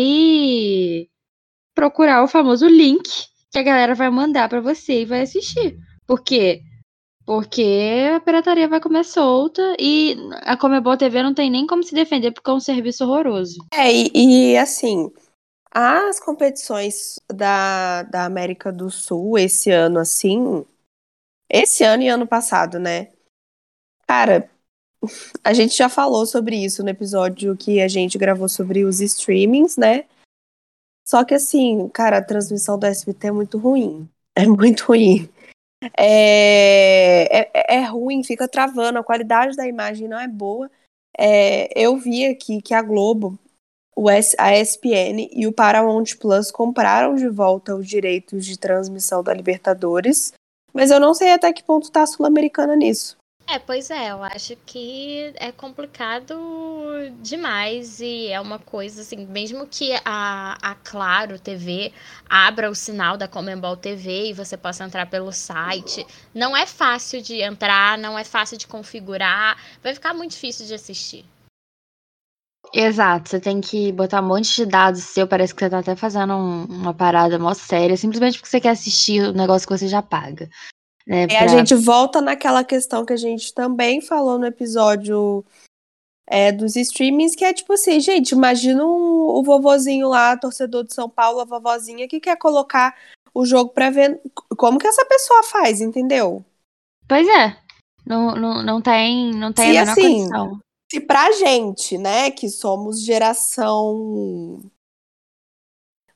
procurar 1.78 2.24
o 2.24 2.28
famoso 2.28 2.66
link 2.66 3.08
que 3.52 3.58
a 3.58 3.62
galera 3.62 3.94
vai 3.94 4.10
mandar 4.10 4.48
pra 4.48 4.60
você 4.60 5.02
e 5.02 5.04
vai 5.04 5.20
assistir. 5.20 5.78
Por 6.04 6.20
quê? 6.24 6.60
Porque 7.24 8.10
a 8.16 8.18
pirataria 8.18 8.66
vai 8.66 8.80
comer 8.80 9.04
solta 9.04 9.76
e 9.78 10.16
a 10.42 10.56
Comebol 10.56 10.96
TV 10.96 11.22
não 11.22 11.32
tem 11.32 11.48
nem 11.48 11.68
como 11.68 11.84
se 11.84 11.94
defender 11.94 12.32
porque 12.32 12.50
é 12.50 12.52
um 12.52 12.58
serviço 12.58 13.04
horroroso. 13.04 13.64
É, 13.72 13.92
e, 13.92 14.10
e, 14.12 14.56
assim, 14.56 15.08
as 15.70 16.18
competições 16.18 17.20
da, 17.32 18.02
da 18.02 18.24
América 18.24 18.72
do 18.72 18.90
Sul 18.90 19.38
esse 19.38 19.70
ano, 19.70 20.00
assim, 20.00 20.66
esse 21.48 21.84
ano 21.84 22.02
e 22.02 22.08
ano 22.08 22.26
passado, 22.26 22.80
né? 22.80 23.12
Cara, 24.04 24.50
a 25.44 25.52
gente 25.52 25.76
já 25.76 25.88
falou 25.88 26.26
sobre 26.26 26.56
isso 26.56 26.82
no 26.82 26.88
episódio 26.88 27.56
que 27.56 27.80
a 27.80 27.86
gente 27.86 28.18
gravou 28.18 28.48
sobre 28.48 28.82
os 28.82 29.00
streamings, 29.00 29.76
né? 29.76 30.06
Só 31.08 31.24
que 31.24 31.34
assim, 31.34 31.88
cara, 31.88 32.18
a 32.18 32.24
transmissão 32.24 32.78
do 32.78 32.84
SBT 32.84 33.28
é 33.28 33.32
muito 33.32 33.56
ruim. 33.56 34.06
É 34.36 34.46
muito 34.46 34.84
ruim. 34.84 35.26
É, 35.96 37.40
é, 37.40 37.76
é 37.76 37.84
ruim, 37.84 38.22
fica 38.22 38.46
travando, 38.46 38.98
a 38.98 39.04
qualidade 39.04 39.56
da 39.56 39.66
imagem 39.66 40.06
não 40.06 40.20
é 40.20 40.28
boa. 40.28 40.70
É, 41.16 41.70
eu 41.74 41.96
vi 41.96 42.26
aqui 42.26 42.60
que 42.60 42.74
a 42.74 42.82
Globo, 42.82 43.38
o 43.96 44.10
S, 44.10 44.36
a 44.38 44.54
ESPN 44.54 45.30
e 45.32 45.46
o 45.46 45.52
Paramount 45.52 46.16
Plus 46.20 46.50
compraram 46.50 47.14
de 47.14 47.28
volta 47.28 47.74
os 47.74 47.88
direitos 47.88 48.44
de 48.44 48.58
transmissão 48.58 49.22
da 49.22 49.32
Libertadores, 49.32 50.34
mas 50.74 50.90
eu 50.90 51.00
não 51.00 51.14
sei 51.14 51.32
até 51.32 51.52
que 51.54 51.64
ponto 51.64 51.90
tá 51.90 52.02
a 52.02 52.06
Sul-Americana 52.06 52.76
nisso. 52.76 53.17
É, 53.50 53.58
pois 53.58 53.90
é, 53.90 54.10
eu 54.10 54.22
acho 54.22 54.54
que 54.66 55.32
é 55.36 55.50
complicado 55.50 56.34
demais 57.22 57.98
e 57.98 58.28
é 58.28 58.38
uma 58.38 58.58
coisa 58.58 59.00
assim, 59.00 59.24
mesmo 59.26 59.66
que 59.66 59.90
a, 60.04 60.58
a 60.60 60.74
Claro 60.74 61.38
TV 61.38 61.90
abra 62.28 62.70
o 62.70 62.74
sinal 62.74 63.16
da 63.16 63.26
Comembol 63.26 63.74
TV 63.74 64.28
e 64.28 64.32
você 64.34 64.54
possa 64.54 64.84
entrar 64.84 65.06
pelo 65.08 65.32
site, 65.32 66.06
não 66.34 66.54
é 66.54 66.66
fácil 66.66 67.22
de 67.22 67.40
entrar, 67.40 67.96
não 67.96 68.18
é 68.18 68.24
fácil 68.24 68.58
de 68.58 68.66
configurar, 68.66 69.56
vai 69.82 69.94
ficar 69.94 70.12
muito 70.12 70.32
difícil 70.32 70.66
de 70.66 70.74
assistir. 70.74 71.24
Exato, 72.74 73.30
você 73.30 73.40
tem 73.40 73.62
que 73.62 73.90
botar 73.92 74.20
um 74.20 74.26
monte 74.26 74.54
de 74.56 74.66
dados 74.66 75.02
seu, 75.02 75.26
parece 75.26 75.54
que 75.54 75.60
você 75.64 75.70
tá 75.70 75.78
até 75.78 75.96
fazendo 75.96 76.34
um- 76.34 76.64
uma 76.66 76.92
parada 76.92 77.38
mó 77.38 77.54
séria, 77.54 77.96
simplesmente 77.96 78.36
porque 78.38 78.50
você 78.50 78.60
quer 78.60 78.70
assistir 78.70 79.22
o 79.22 79.32
negócio 79.32 79.66
que 79.66 79.76
você 79.76 79.88
já 79.88 80.02
paga. 80.02 80.50
Né, 81.08 81.22
E 81.30 81.34
a 81.36 81.38
pra- 81.38 81.48
gente 81.48 81.74
volta 81.74 82.20
naquela 82.20 82.62
questão 82.62 83.02
que 83.06 83.14
a 83.14 83.16
gente 83.16 83.54
também 83.54 83.98
falou 84.02 84.38
no 84.38 84.44
episódio 84.44 85.42
é, 86.30 86.52
dos 86.52 86.76
streamings, 86.76 87.34
que 87.34 87.42
é 87.42 87.54
tipo 87.54 87.72
assim, 87.72 87.98
gente, 88.00 88.32
imagina 88.32 88.84
um- 88.84 89.28
o 89.38 89.42
vovozinho 89.42 90.08
lá, 90.10 90.36
torcedor 90.36 90.84
de 90.84 90.92
São 90.92 91.08
Paulo, 91.08 91.40
a 91.40 91.44
vovozinha, 91.46 92.06
que 92.06 92.20
quer 92.20 92.36
colocar 92.36 92.94
o 93.32 93.46
jogo 93.46 93.70
pra 93.70 93.88
ver. 93.88 94.20
Como 94.58 94.78
que 94.78 94.86
essa 94.86 95.06
pessoa 95.06 95.42
faz, 95.44 95.80
entendeu? 95.80 96.44
Pois 97.08 97.26
é, 97.26 97.56
não, 98.04 98.34
não, 98.34 98.62
não 98.62 98.82
tem, 98.82 99.32
não 99.32 99.50
tem 99.54 99.70
Se 99.72 99.76
a 99.78 99.80
menor 99.80 99.92
assim, 99.92 100.18
condição. 100.28 100.60
se 100.92 101.00
pra 101.00 101.32
gente, 101.32 101.96
né, 101.96 102.30
que 102.30 102.50
somos 102.50 103.02
geração 103.02 104.60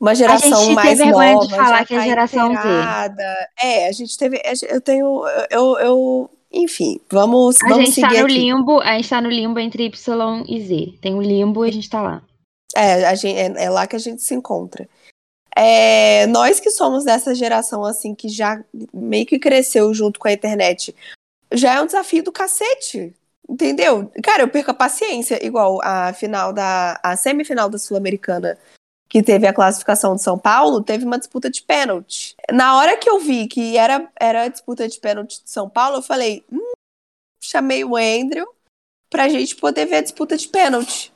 uma 0.02 0.16
geração 0.16 0.52
a 0.52 0.64
gente 0.64 0.74
mais 0.74 0.88
tem 0.88 0.96
vergonha 0.96 1.34
nova, 1.34 1.46
de 1.46 1.54
falar 1.54 1.86
que 1.86 1.94
é 1.94 1.98
tá 1.98 2.04
geração 2.04 2.52
Z. 2.52 3.16
É, 3.62 3.86
a 3.86 3.92
gente 3.92 4.18
teve, 4.18 4.42
eu 4.68 4.80
tenho, 4.80 5.22
eu, 5.48 5.78
eu 5.78 6.30
enfim, 6.50 7.00
vamos, 7.08 7.56
A 7.62 7.68
vamos 7.68 7.86
gente 7.86 8.00
tá 8.00 8.08
no 8.08 8.24
aqui. 8.24 8.34
limbo, 8.34 8.80
a 8.80 8.96
gente 8.96 9.08
tá 9.08 9.20
no 9.20 9.30
limbo 9.30 9.60
entre 9.60 9.84
Y 9.84 10.44
e 10.48 10.60
Z. 10.60 10.98
Tem 11.00 11.14
o 11.14 11.22
limbo 11.22 11.64
e 11.64 11.68
a 11.68 11.72
gente 11.72 11.88
tá 11.88 12.02
lá. 12.02 12.22
É, 12.74 13.06
a 13.06 13.14
gente, 13.14 13.38
é, 13.38 13.64
é 13.64 13.70
lá 13.70 13.86
que 13.86 13.94
a 13.94 13.98
gente 14.00 14.22
se 14.22 14.34
encontra. 14.34 14.88
É, 15.56 16.26
nós 16.26 16.58
que 16.58 16.72
somos 16.72 17.04
dessa 17.04 17.32
geração, 17.32 17.84
assim, 17.84 18.12
que 18.12 18.28
já 18.28 18.60
meio 18.92 19.24
que 19.24 19.38
cresceu 19.38 19.94
junto 19.94 20.18
com 20.18 20.26
a 20.26 20.32
internet, 20.32 20.92
já 21.52 21.74
é 21.74 21.80
um 21.80 21.86
desafio 21.86 22.24
do 22.24 22.32
cacete. 22.32 23.14
Entendeu? 23.48 24.10
Cara, 24.20 24.42
eu 24.42 24.48
perco 24.48 24.72
a 24.72 24.74
paciência, 24.74 25.44
igual 25.46 25.80
a 25.82 26.12
final 26.12 26.52
da. 26.52 26.98
a 27.04 27.16
semifinal 27.16 27.68
da 27.68 27.78
Sul-Americana, 27.78 28.58
que 29.12 29.22
teve 29.22 29.46
a 29.46 29.52
classificação 29.52 30.14
de 30.16 30.22
São 30.22 30.38
Paulo, 30.38 30.82
teve 30.82 31.04
uma 31.04 31.18
disputa 31.18 31.50
de 31.50 31.60
pênalti. 31.60 32.34
Na 32.50 32.78
hora 32.78 32.96
que 32.96 33.10
eu 33.10 33.20
vi 33.20 33.46
que 33.46 33.76
era, 33.76 34.10
era 34.18 34.44
a 34.44 34.48
disputa 34.48 34.88
de 34.88 34.98
pênalti 34.98 35.44
de 35.44 35.50
São 35.50 35.68
Paulo, 35.68 35.98
eu 35.98 36.02
falei, 36.02 36.42
hum, 36.50 36.72
chamei 37.38 37.84
o 37.84 37.94
Andrew 37.94 38.48
pra 39.10 39.28
gente 39.28 39.54
poder 39.54 39.84
ver 39.84 39.96
a 39.96 40.02
disputa 40.02 40.34
de 40.34 40.48
pênalti. 40.48 41.12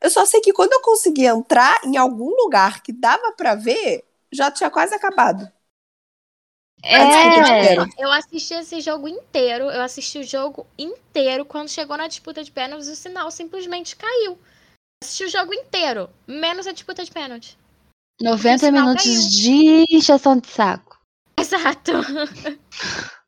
Eu 0.00 0.08
só 0.08 0.24
sei 0.24 0.40
que 0.40 0.54
quando 0.54 0.72
eu 0.72 0.80
consegui 0.80 1.26
entrar 1.26 1.84
em 1.84 1.98
algum 1.98 2.34
lugar 2.34 2.82
que 2.82 2.94
dava 2.94 3.32
pra 3.32 3.54
ver, 3.54 4.02
já 4.32 4.50
tinha 4.50 4.70
quase 4.70 4.94
acabado. 4.94 5.46
É. 6.82 7.76
Eu 8.02 8.10
assisti 8.10 8.54
esse 8.54 8.80
jogo 8.80 9.06
inteiro, 9.06 9.64
eu 9.64 9.82
assisti 9.82 10.18
o 10.18 10.24
jogo 10.24 10.66
inteiro. 10.78 11.44
Quando 11.44 11.68
chegou 11.68 11.98
na 11.98 12.08
disputa 12.08 12.42
de 12.42 12.50
pênaltis, 12.50 12.88
o 12.88 12.96
sinal 12.96 13.30
simplesmente 13.30 13.96
caiu. 13.96 14.38
Assisti 15.04 15.24
o 15.24 15.28
jogo 15.28 15.52
inteiro, 15.52 16.08
menos 16.26 16.66
a 16.66 16.72
disputa 16.72 17.04
de 17.04 17.10
pênalti. 17.10 17.58
90 18.22 18.58
sinal 18.58 18.86
minutos 18.86 19.04
caiu. 19.04 19.28
de 19.28 19.84
injeção 19.90 20.38
de 20.38 20.48
saco. 20.48 20.98
Exato. 21.38 21.92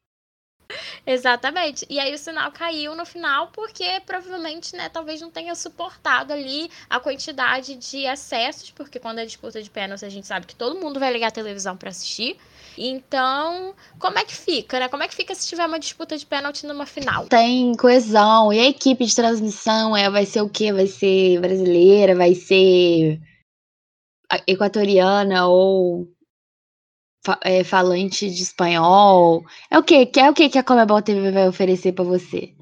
Exatamente. 1.07 1.85
E 1.91 2.01
aí 2.01 2.15
o 2.15 2.19
sinal 2.19 2.51
caiu 2.51 2.95
no 2.95 3.05
final 3.05 3.49
porque 3.49 4.01
provavelmente, 4.07 4.75
né, 4.75 4.89
talvez 4.89 5.21
não 5.21 5.31
tenha 5.31 5.55
suportado 5.55 6.33
ali 6.33 6.71
a 6.89 6.99
quantidade 6.99 7.77
de 7.77 8.07
acessos, 8.07 8.71
porque 8.71 8.99
quando 8.99 9.19
é 9.19 9.27
disputa 9.27 9.63
de 9.63 9.69
pênalti 9.69 10.07
a 10.07 10.09
gente 10.09 10.27
sabe 10.27 10.47
que 10.47 10.57
todo 10.57 10.81
mundo 10.81 10.99
vai 10.99 11.13
ligar 11.13 11.29
a 11.29 11.31
televisão 11.31 11.77
pra 11.77 11.91
assistir. 11.91 12.39
Então, 12.77 13.75
como 13.99 14.19
é 14.19 14.25
que 14.25 14.35
fica, 14.35 14.79
né? 14.79 14.89
Como 14.89 15.03
é 15.03 15.09
que 15.09 15.15
fica 15.15 15.35
se 15.35 15.49
tiver 15.49 15.67
uma 15.67 15.79
disputa 15.79 16.17
de 16.17 16.27
pênalti 16.27 16.67
numa 16.67 16.87
final? 16.87 17.27
Tem 17.27 17.75
coesão. 17.77 18.53
E 18.53 18.61
a 18.61 18.69
equipe 18.69 19.05
de 19.05 19.15
transmissão 19.15 19.97
é, 19.97 20.11
vai 20.11 20.27
ser 20.27 20.43
o 20.43 20.49
quê? 20.49 20.73
Vai 20.73 20.87
ser 20.87 21.41
brasileira? 21.41 22.15
Vai 22.15 22.35
ser 22.35 23.21
equatoriana 24.47 25.47
ou 25.47 26.09
é, 27.43 27.65
falante 27.65 28.31
de 28.31 28.43
espanhol? 28.43 29.45
É 29.71 29.79
o 29.79 29.83
quê? 29.83 30.07
Que 30.07 30.21
é 30.21 30.31
o 30.31 30.35
quê 30.35 30.49
que 30.49 30.59
a 30.59 30.65
Comebol 30.65 31.03
TV 31.03 31.31
vai 31.31 31.49
oferecer 31.49 31.93
pra 31.93 32.05
você? 32.05 32.55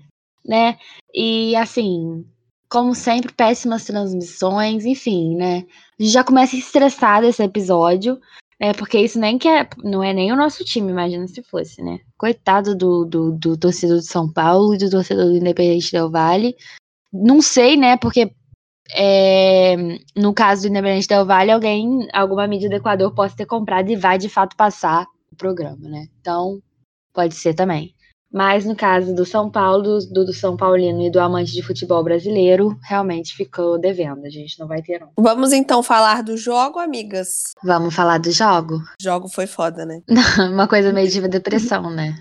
Né? 0.44 0.78
E 1.12 1.56
assim, 1.56 2.24
como 2.68 2.94
sempre, 2.94 3.32
péssimas 3.32 3.84
transmissões, 3.84 4.84
enfim, 4.84 5.36
né? 5.36 5.64
A 5.98 6.02
gente 6.02 6.12
já 6.12 6.24
começa 6.24 6.56
estressado 6.56 7.26
esse 7.26 7.42
episódio. 7.42 8.20
É, 8.60 8.72
porque 8.72 8.98
isso 8.98 9.18
nem 9.18 9.36
que 9.36 9.48
é, 9.48 9.68
não 9.82 10.02
é 10.02 10.12
nem 10.12 10.32
o 10.32 10.36
nosso 10.36 10.64
time, 10.64 10.90
imagina 10.90 11.26
se 11.26 11.42
fosse, 11.42 11.82
né? 11.82 11.98
Coitado 12.16 12.74
do, 12.74 13.04
do, 13.04 13.32
do 13.32 13.56
torcedor 13.56 13.98
de 13.98 14.06
São 14.06 14.32
Paulo 14.32 14.74
e 14.74 14.78
do 14.78 14.90
torcedor 14.90 15.26
do 15.26 15.36
Independente 15.36 15.90
Del 15.90 16.10
Vale. 16.10 16.56
Não 17.12 17.42
sei, 17.42 17.76
né? 17.76 17.96
Porque 17.96 18.32
é, 18.94 19.76
no 20.16 20.32
caso 20.32 20.62
do 20.62 20.68
Independente 20.68 21.08
Del 21.08 21.26
Vale, 21.26 21.50
alguém, 21.50 22.08
alguma 22.12 22.46
mídia 22.46 22.68
do 22.68 22.76
Equador 22.76 23.12
possa 23.14 23.36
ter 23.36 23.46
comprado 23.46 23.90
e 23.90 23.96
vai 23.96 24.18
de 24.18 24.28
fato 24.28 24.56
passar 24.56 25.06
o 25.32 25.36
programa, 25.36 25.88
né? 25.88 26.06
Então, 26.20 26.60
pode 27.12 27.34
ser 27.34 27.54
também. 27.54 27.94
Mas 28.34 28.64
no 28.64 28.74
caso 28.74 29.14
do 29.14 29.24
São 29.24 29.48
Paulo, 29.48 30.00
do, 30.00 30.24
do 30.24 30.32
São 30.32 30.56
Paulino 30.56 31.02
e 31.02 31.10
do 31.10 31.20
amante 31.20 31.52
de 31.52 31.62
futebol 31.62 32.02
brasileiro, 32.02 32.76
realmente 32.82 33.36
ficou 33.36 33.78
devendo. 33.78 34.26
A 34.26 34.28
gente 34.28 34.58
não 34.58 34.66
vai 34.66 34.82
ter, 34.82 34.98
não. 34.98 35.12
Vamos 35.16 35.52
então 35.52 35.84
falar 35.84 36.20
do 36.20 36.36
jogo, 36.36 36.80
amigas. 36.80 37.52
Vamos 37.62 37.94
falar 37.94 38.18
do 38.18 38.32
jogo? 38.32 38.82
Jogo 39.00 39.28
foi 39.28 39.46
foda, 39.46 39.86
né? 39.86 40.02
Uma 40.52 40.66
coisa 40.66 40.92
meio 40.92 41.08
de 41.08 41.28
depressão, 41.28 41.88
né? 41.90 42.16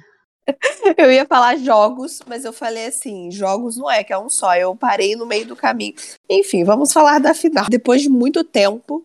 Eu 0.96 1.12
ia 1.12 1.26
falar 1.26 1.58
jogos, 1.58 2.22
mas 2.28 2.44
eu 2.44 2.52
falei 2.52 2.88
assim, 2.88 3.32
jogos 3.32 3.78
não 3.78 3.90
é, 3.90 4.04
que 4.04 4.12
é 4.12 4.18
um 4.20 4.30
só. 4.30 4.56
Eu 4.56 4.76
parei 4.76 5.16
no 5.16 5.26
meio 5.26 5.48
do 5.48 5.56
caminho. 5.56 5.96
Enfim, 6.30 6.64
vamos 6.64 6.92
falar 6.92 7.20
da 7.20 7.34
final. 7.34 7.66
Depois 7.70 8.02
de 8.02 8.10
muito 8.10 8.44
tempo 8.44 9.04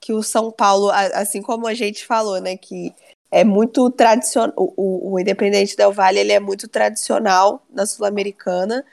que 0.00 0.12
o 0.12 0.22
São 0.22 0.52
Paulo, 0.52 0.88
assim 0.90 1.42
como 1.42 1.66
a 1.66 1.74
gente 1.74 2.06
falou, 2.06 2.40
né, 2.40 2.56
que 2.56 2.94
é 3.30 3.44
muito 3.44 3.90
tradicional, 3.90 4.54
o, 4.56 5.12
o, 5.12 5.20
Independente 5.20 5.76
Del 5.76 5.92
Valle, 5.92 6.18
ele 6.18 6.32
é 6.32 6.40
muito 6.40 6.66
tradicional 6.66 7.64
na 7.70 7.84
Sul-Americana, 7.84 8.84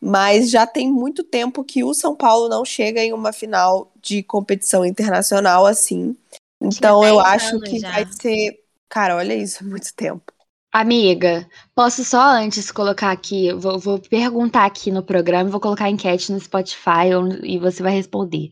mas 0.00 0.50
já 0.50 0.66
tem 0.66 0.90
muito 0.90 1.22
tempo 1.22 1.64
que 1.64 1.84
o 1.84 1.94
São 1.94 2.14
Paulo 2.14 2.48
não 2.48 2.64
chega 2.64 3.00
em 3.00 3.12
uma 3.12 3.32
final 3.32 3.92
de 4.00 4.22
competição 4.22 4.84
internacional 4.84 5.66
assim. 5.66 6.16
Então 6.60 7.04
eu 7.04 7.16
10 7.16 7.26
acho 7.26 7.60
que 7.60 7.78
já. 7.78 7.92
vai 7.92 8.06
ser, 8.06 8.60
cara, 8.88 9.16
olha 9.16 9.34
isso, 9.34 9.62
é 9.62 9.66
muito 9.66 9.94
tempo. 9.94 10.32
Amiga, 10.72 11.48
posso 11.74 12.04
só 12.04 12.20
antes 12.20 12.70
colocar 12.70 13.10
aqui, 13.10 13.50
vou, 13.54 13.78
vou 13.78 13.98
perguntar 13.98 14.66
aqui 14.66 14.90
no 14.90 15.02
programa, 15.02 15.48
vou 15.48 15.60
colocar 15.60 15.88
enquete 15.88 16.30
no 16.30 16.40
Spotify 16.40 17.08
e 17.42 17.58
você 17.58 17.82
vai 17.82 17.92
responder. 17.92 18.50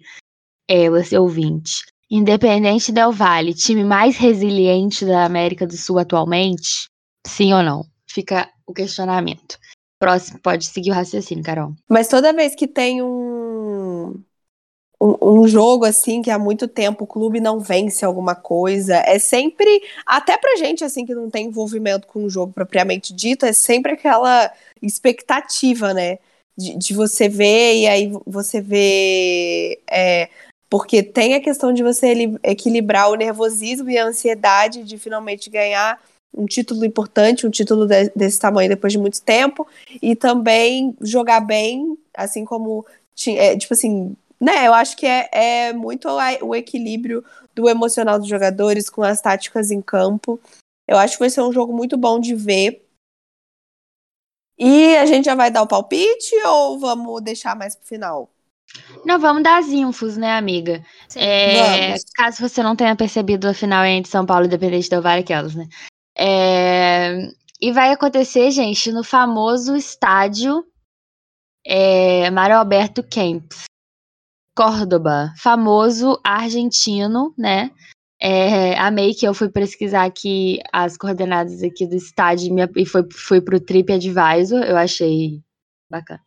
É, 0.67 0.88
você 0.88 1.19
ouvinte. 1.19 1.85
Independente 2.16 2.92
Del 2.92 3.11
Valle, 3.11 3.52
time 3.52 3.83
mais 3.83 4.16
resiliente 4.16 5.04
da 5.04 5.25
América 5.25 5.66
do 5.66 5.76
Sul 5.76 5.99
atualmente? 5.99 6.88
Sim 7.26 7.52
ou 7.52 7.61
não? 7.61 7.85
Fica 8.09 8.49
o 8.64 8.73
questionamento. 8.73 9.59
Próximo, 9.99 10.38
pode 10.38 10.64
seguir 10.64 10.92
o 10.92 10.94
raciocínio, 10.94 11.42
Carol. 11.42 11.73
Mas 11.90 12.06
toda 12.06 12.33
vez 12.33 12.54
que 12.54 12.68
tem 12.68 13.02
um, 13.02 14.14
um, 15.02 15.40
um 15.40 15.49
jogo 15.49 15.85
assim 15.85 16.23
que 16.23 16.30
há 16.30 16.38
muito 16.38 16.68
tempo 16.68 17.02
o 17.02 17.06
clube 17.09 17.40
não 17.40 17.59
vence 17.59 18.04
alguma 18.04 18.37
coisa, 18.37 18.94
é 18.99 19.18
sempre, 19.18 19.83
até 20.06 20.38
pra 20.38 20.54
gente 20.54 20.85
assim 20.85 21.04
que 21.04 21.16
não 21.16 21.28
tem 21.28 21.47
envolvimento 21.47 22.06
com 22.06 22.23
o 22.23 22.30
jogo 22.30 22.52
propriamente 22.52 23.12
dito, 23.12 23.44
é 23.44 23.52
sempre 23.52 23.94
aquela 23.94 24.52
expectativa, 24.80 25.92
né? 25.92 26.21
De, 26.56 26.78
de 26.78 26.94
você 26.94 27.28
ver 27.28 27.75
e 27.75 27.88
aí 27.88 28.12
você 28.25 28.61
vê. 28.61 29.83
é, 29.90 30.28
porque 30.75 31.04
tem 31.04 31.35
a 31.35 31.40
questão 31.40 31.73
de 31.73 31.85
você 31.85 32.37
equilibrar 32.43 33.09
o 33.09 33.14
nervosismo 33.14 33.88
e 33.88 33.97
a 33.97 34.07
ansiedade 34.07 34.83
de 34.83 34.99
finalmente 34.99 35.49
ganhar 35.49 36.02
um 36.37 36.47
título 36.47 36.85
importante, 36.85 37.47
um 37.47 37.50
título 37.50 37.87
de- 37.87 38.11
desse 38.11 38.40
tamanho 38.40 38.69
depois 38.69 38.93
de 38.93 38.99
muito 38.99 39.23
tempo, 39.23 39.69
e 40.02 40.16
também 40.16 40.97
jogar 41.00 41.38
bem, 41.38 41.97
assim 42.12 42.45
como, 42.45 42.85
é, 43.28 43.57
tipo 43.57 43.73
assim, 43.73 44.16
né, 44.40 44.66
eu 44.66 44.75
acho 44.75 44.97
que 44.97 45.07
é, 45.07 45.28
é 45.31 45.73
muito 45.73 46.09
o 46.43 46.57
equilíbrio 46.57 47.25
do 47.54 47.69
emocional 47.69 48.19
dos 48.19 48.26
jogadores 48.26 48.90
com 48.90 49.04
as 49.04 49.21
táticas 49.21 49.71
em 49.71 49.81
campo. 49.81 50.40
Eu 50.88 50.99
acho 50.99 51.12
que 51.12 51.21
vai 51.21 51.31
ser 51.31 51.43
um 51.43 51.52
jogo 51.52 51.73
muito 51.73 51.97
bom 51.97 52.19
de 52.19 52.35
ver. 52.35 52.85
E 54.59 54.97
a 54.97 55.07
gente 55.07 55.26
já 55.26 55.37
vai 55.37 55.52
dar 55.52 55.62
o 55.62 55.69
palpite 55.69 56.35
ou 56.45 56.81
vamos 56.81 57.23
deixar 57.23 57.54
mais 57.54 57.76
pro 57.76 57.87
final? 57.87 58.34
Não, 59.04 59.19
vamos 59.19 59.43
dar 59.43 59.59
as 59.59 59.69
infos, 59.69 60.16
né, 60.16 60.37
amiga? 60.37 60.83
É, 61.14 61.95
caso 62.14 62.40
você 62.40 62.62
não 62.62 62.75
tenha 62.75 62.97
percebido, 62.97 63.49
a 63.49 63.54
final 63.54 63.85
é 63.85 63.90
entre 63.90 64.11
São 64.11 64.25
Paulo 64.25 64.45
e 64.45 64.47
Independente 64.47 64.88
Del 64.88 65.02
Valle, 65.02 65.21
aquelas, 65.21 65.54
né? 65.54 65.66
É, 66.16 67.28
e 67.61 67.73
vai 67.73 67.93
acontecer, 67.93 68.50
gente, 68.50 68.90
no 68.93 69.04
famoso 69.04 69.76
estádio 69.76 70.64
é, 71.66 72.31
Mário 72.31 72.57
Alberto 72.57 73.02
Kempis, 73.02 73.64
Córdoba, 74.57 75.33
famoso 75.38 76.21
argentino, 76.23 77.35
né? 77.37 77.71
É, 78.21 78.78
amei 78.78 79.12
que 79.12 79.26
eu 79.26 79.35
fui 79.35 79.50
pesquisar 79.50 80.04
aqui 80.04 80.61
as 80.73 80.97
coordenadas 80.97 81.62
aqui 81.62 81.87
do 81.87 81.97
estádio 81.97 82.54
e 82.76 82.87
foi, 82.87 83.02
foi 83.12 83.40
pro 83.40 83.61
TripAdvisor, 83.61 84.62
eu 84.62 84.76
achei 84.76 85.43
bacana. 85.90 86.23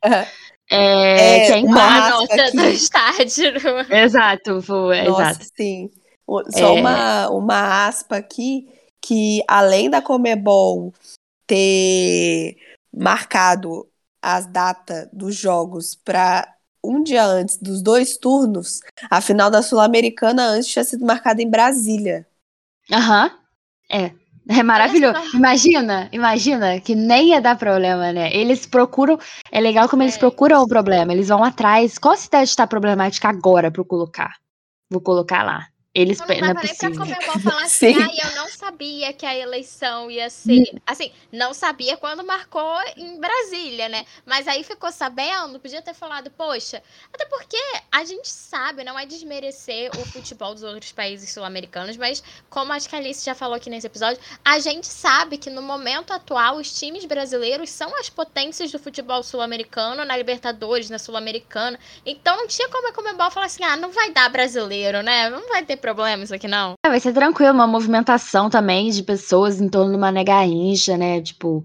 É, 0.69 1.47
É, 1.49 1.61
corre- 1.61 1.79
A 1.79 2.07
aspa 2.07 2.35
nota 2.37 2.51
do 2.51 2.65
estádio. 2.67 3.53
Exato, 3.89 4.61
foi, 4.61 5.01
Nossa, 5.03 5.21
exato. 5.31 5.45
sim. 5.55 5.89
O- 6.25 6.43
Só 6.51 6.75
É. 6.75 6.79
uma, 6.79 7.29
uma 7.29 7.87
aspa 7.87 8.17
aqui, 8.17 8.67
que 9.01 9.41
além 9.47 9.89
da 9.89 10.01
Comebol 10.01 10.93
ter 11.45 12.57
marcado 12.93 13.87
as 14.21 14.45
datas 14.45 15.07
dos 15.13 15.35
jogos 15.35 15.95
para 15.95 16.53
um 16.83 17.01
dia 17.01 17.23
antes 17.25 17.57
dos 17.57 17.81
dois 17.81 18.17
turnos, 18.17 18.81
a 19.09 19.21
final 19.21 19.49
da 19.49 19.61
Sul-Americana 19.61 20.47
antes 20.49 20.67
tinha 20.67 20.83
sido 20.83 21.05
marcada 21.05 21.41
em 21.41 21.49
Brasília. 21.49 22.27
Aham. 22.91 23.31
É 23.89 24.11
maravilhoso. 24.63 25.19
Imagina, 25.33 26.09
imagina 26.11 26.79
que 26.79 26.95
nem 26.95 27.29
ia 27.29 27.41
dar 27.41 27.57
problema, 27.57 28.11
né? 28.13 28.29
Eles 28.33 28.65
procuram. 28.65 29.19
É 29.51 29.59
legal 29.59 29.89
como 29.89 30.03
eles 30.03 30.15
É. 30.15 30.19
procuram 30.19 30.61
o 30.63 30.67
problema. 30.67 31.11
Eles 31.13 31.27
vão 31.27 31.43
atrás. 31.43 31.97
Qual 31.97 32.15
cidade 32.15 32.49
está 32.49 32.65
problemática 32.65 33.27
agora 33.29 33.69
para 33.71 33.83
colocar? 33.83 34.33
Vou 34.89 35.01
colocar 35.01 35.43
lá. 35.43 35.67
Eles 35.93 36.19
Não 36.19 36.27
não 36.27 36.35
é 36.35 36.37
dava 36.37 36.61
nem 36.63 36.75
pra. 36.75 36.91
Comebol 36.91 37.39
falar 37.39 37.63
assim, 37.65 37.93
Sim. 37.93 37.95
ai, 37.95 38.15
eu 38.23 38.35
não 38.35 38.47
sabia 38.49 39.11
que 39.13 39.25
a 39.25 39.35
eleição 39.35 40.11
ia 40.11 40.29
ser. 40.29 40.79
Assim, 40.85 41.11
não 41.31 41.53
sabia 41.53 41.97
quando 41.97 42.23
marcou 42.23 42.77
em 42.95 43.19
Brasília, 43.19 43.89
né? 43.89 44.05
Mas 44.25 44.47
aí 44.47 44.63
ficou 44.63 44.91
sabendo, 44.91 45.59
podia 45.59 45.81
ter 45.81 45.95
falado, 45.95 46.29
poxa, 46.31 46.83
até 47.11 47.25
porque 47.25 47.57
a 47.91 48.03
gente 48.05 48.29
sabe, 48.29 48.83
não 48.83 48.97
é 48.99 49.05
desmerecer 49.07 49.89
o 49.99 50.05
futebol 50.05 50.53
dos 50.53 50.61
outros 50.63 50.91
países 50.91 51.31
sul-americanos, 51.31 51.97
mas 51.97 52.23
como 52.49 52.73
acho 52.73 52.87
que 52.87 52.95
a 52.95 52.99
Alice 52.99 53.25
já 53.25 53.33
falou 53.33 53.55
aqui 53.55 53.69
nesse 53.69 53.87
episódio, 53.87 54.21
a 54.45 54.59
gente 54.59 54.85
sabe 54.87 55.37
que 55.37 55.49
no 55.49 55.61
momento 55.61 56.11
atual 56.13 56.57
os 56.57 56.77
times 56.79 57.05
brasileiros 57.05 57.69
são 57.71 57.95
as 57.99 58.09
potências 58.09 58.71
do 58.71 58.77
futebol 58.79 59.23
sul-americano, 59.23 60.05
na 60.05 60.15
Libertadores, 60.15 60.89
na 60.89 60.99
Sul-Americana. 60.99 61.79
Então 62.05 62.37
não 62.37 62.47
tinha 62.47 62.69
como 62.69 62.87
a 62.89 62.93
Comebol 62.93 63.31
falar 63.31 63.47
assim, 63.47 63.63
ah, 63.63 63.75
não 63.75 63.91
vai 63.91 64.11
dar 64.11 64.29
brasileiro, 64.29 65.01
né? 65.01 65.29
Não 65.29 65.47
vai 65.47 65.65
ter 65.65 65.77
problema 65.87 66.23
isso 66.23 66.35
aqui 66.35 66.47
não. 66.47 66.73
É, 66.85 66.89
vai 66.89 66.99
ser 66.99 67.13
tranquilo, 67.13 67.53
uma 67.53 67.65
movimentação 67.65 68.49
também 68.49 68.89
de 68.89 69.01
pessoas 69.03 69.61
em 69.61 69.69
torno 69.69 69.91
de 69.91 69.97
uma 69.97 70.11
Garrincha, 70.23 70.97
né? 70.97 71.21
Tipo, 71.21 71.63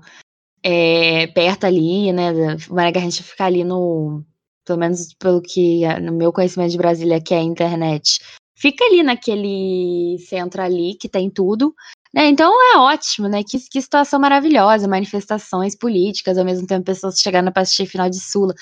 é, 0.63 1.27
perto 1.29 1.65
ali, 1.65 2.13
né? 2.13 2.31
Mané 2.71 2.93
Garrincha 2.93 3.23
fica 3.23 3.45
ali 3.45 3.65
no. 3.65 4.23
Pelo 4.65 4.79
menos 4.79 5.13
pelo 5.15 5.43
que 5.43 5.81
no 6.01 6.13
meu 6.13 6.33
conhecimento 6.33 6.71
de 6.71 6.79
Brasília, 6.79 7.21
que 7.21 7.35
é 7.35 7.39
a 7.39 7.43
internet. 7.43 8.21
Fica 8.57 8.85
ali 8.85 9.03
naquele 9.03 10.19
centro 10.29 10.63
ali 10.63 10.95
que 10.95 11.09
tem 11.09 11.29
tudo. 11.29 11.75
Né? 12.15 12.29
Então 12.29 12.53
é 12.73 12.79
ótimo, 12.79 13.27
né? 13.27 13.43
Que, 13.43 13.59
que 13.59 13.83
situação 13.83 14.21
maravilhosa, 14.21 14.87
manifestações 14.87 15.77
políticas, 15.77 16.39
ao 16.39 16.45
mesmo 16.45 16.65
tempo 16.65 16.85
pessoas 16.85 17.19
chegando 17.19 17.51
para 17.51 17.63
assistir 17.63 17.87
final 17.87 18.09
de 18.09 18.21
Sula. 18.21 18.55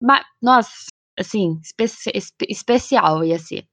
Ma- 0.00 0.24
Nossa, 0.40 0.86
assim, 1.18 1.60
espe- 1.62 2.46
especial 2.48 3.22
ia 3.24 3.38
ser. 3.38 3.66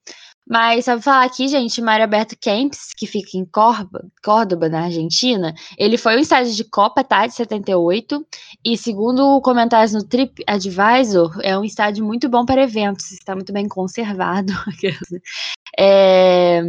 Mas 0.49 0.85
só 0.85 0.93
pra 0.93 1.01
falar 1.01 1.25
aqui, 1.25 1.47
gente, 1.47 1.79
Mário 1.79 2.05
Alberto 2.05 2.35
Kempis, 2.35 2.91
que 2.97 3.05
fica 3.05 3.37
em 3.37 3.45
Córdoba, 3.45 4.09
Córdoba, 4.23 4.67
na 4.67 4.85
Argentina, 4.85 5.53
ele 5.77 5.95
foi 5.95 6.15
um 6.17 6.19
estádio 6.19 6.55
de 6.55 6.63
Copa, 6.63 7.03
tá? 7.03 7.27
De 7.27 7.35
78. 7.35 8.25
E 8.65 8.75
segundo 8.75 9.39
comentários 9.41 9.93
no 9.93 10.03
Trip 10.03 10.43
Advisor, 10.47 11.39
é 11.43 11.55
um 11.55 11.63
estádio 11.63 12.03
muito 12.03 12.27
bom 12.27 12.45
para 12.45 12.63
eventos, 12.63 13.11
está 13.11 13.35
muito 13.35 13.53
bem 13.53 13.67
conservado. 13.67 14.51
é, 15.77 16.61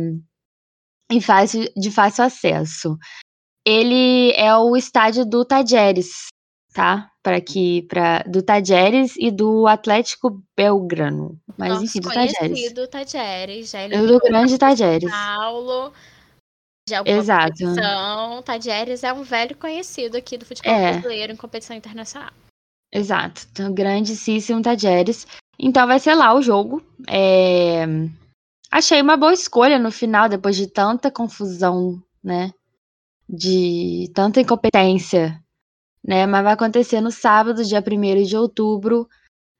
e 1.10 1.20
fácil, 1.22 1.66
de 1.74 1.90
fácil 1.90 2.24
acesso. 2.24 2.98
Ele 3.66 4.32
é 4.32 4.54
o 4.56 4.76
estádio 4.76 5.24
do 5.24 5.42
Tajeres, 5.42 6.28
tá? 6.72 7.10
Para 7.22 7.40
que 7.40 7.82
para 7.82 8.22
do 8.22 8.42
Tajeres 8.42 9.14
e 9.18 9.30
do 9.30 9.66
Atlético 9.66 10.42
Belgrano. 10.56 11.38
Mas 11.58 11.70
Nosso 11.70 11.84
enfim, 11.84 12.00
do 12.00 12.08
Tajeres. 12.08 12.38
conhecido 12.38 12.88
Tajeres, 12.88 13.70
já 13.70 13.80
É 13.80 13.88
do 13.88 14.18
grande 14.18 14.58
Tajeres. 14.58 15.10
Paulo 15.10 15.92
de 16.88 16.94
alguma 16.94 17.16
Exato. 17.16 17.52
competição. 17.52 18.42
Tajeres 18.42 19.04
é 19.04 19.12
um 19.12 19.22
velho 19.22 19.56
conhecido 19.56 20.16
aqui 20.16 20.36
do 20.36 20.44
futebol 20.46 20.72
É. 20.72 20.92
brasileiro 20.92 21.32
em 21.32 21.36
competição 21.36 21.76
internacional. 21.76 22.30
Exato. 22.92 23.46
Então, 23.52 23.72
grandíssimo 23.72 24.62
Tajeres. 24.62 25.26
Então 25.58 25.86
vai 25.86 26.00
ser 26.00 26.14
lá 26.14 26.34
o 26.34 26.42
jogo. 26.42 26.82
É, 27.08 27.84
Achei 28.70 29.02
uma 29.02 29.16
boa 29.16 29.32
escolha 29.32 29.80
no 29.80 29.90
final, 29.90 30.28
depois 30.28 30.54
de 30.54 30.68
tanta 30.68 31.10
confusão, 31.10 32.00
né? 32.22 32.52
De 33.28 34.08
tanta 34.14 34.40
incompetência, 34.40 35.42
né? 36.04 36.26
Mas 36.26 36.44
vai 36.44 36.52
acontecer 36.52 37.00
no 37.00 37.10
sábado, 37.10 37.64
dia 37.64 37.80
1 37.80 38.22
de 38.24 38.36
outubro, 38.36 39.08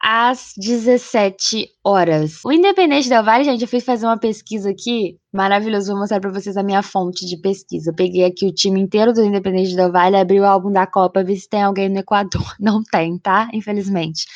às 0.02 0.52
17 0.56 1.68
horas. 1.84 2.42
O 2.44 2.50
Independente 2.50 3.08
Del 3.08 3.22
Valle, 3.22 3.44
gente, 3.44 3.62
eu 3.62 3.68
fui 3.68 3.80
fazer 3.80 4.06
uma 4.06 4.18
pesquisa 4.18 4.70
aqui, 4.70 5.18
maravilhoso, 5.32 5.92
vou 5.92 6.00
mostrar 6.00 6.20
pra 6.20 6.30
vocês 6.30 6.56
a 6.56 6.62
minha 6.62 6.82
fonte 6.82 7.26
de 7.26 7.36
pesquisa. 7.36 7.90
Eu 7.90 7.94
peguei 7.94 8.24
aqui 8.24 8.46
o 8.46 8.54
time 8.54 8.80
inteiro 8.80 9.12
do 9.12 9.22
Independente 9.22 9.76
Del 9.76 9.92
Valle, 9.92 10.16
abri 10.16 10.40
o 10.40 10.46
álbum 10.46 10.72
da 10.72 10.86
Copa, 10.86 11.22
vi 11.22 11.36
se 11.36 11.48
tem 11.48 11.62
alguém 11.62 11.88
no 11.90 11.98
Equador. 11.98 12.42
Não 12.58 12.82
tem, 12.82 13.18
tá? 13.18 13.48
Infelizmente. 13.52 14.26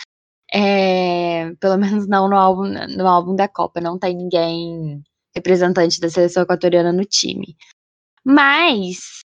É, 0.52 1.52
pelo 1.58 1.76
menos 1.78 2.06
não 2.06 2.28
no 2.28 2.36
álbum, 2.36 2.68
no 2.96 3.08
álbum 3.08 3.34
da 3.34 3.48
Copa, 3.48 3.80
não 3.80 3.98
tem 3.98 4.14
ninguém 4.14 5.02
representante 5.34 5.98
da 6.00 6.08
seleção 6.08 6.44
equatoriana 6.44 6.92
no 6.92 7.04
time. 7.04 7.56
Mas 8.24 9.23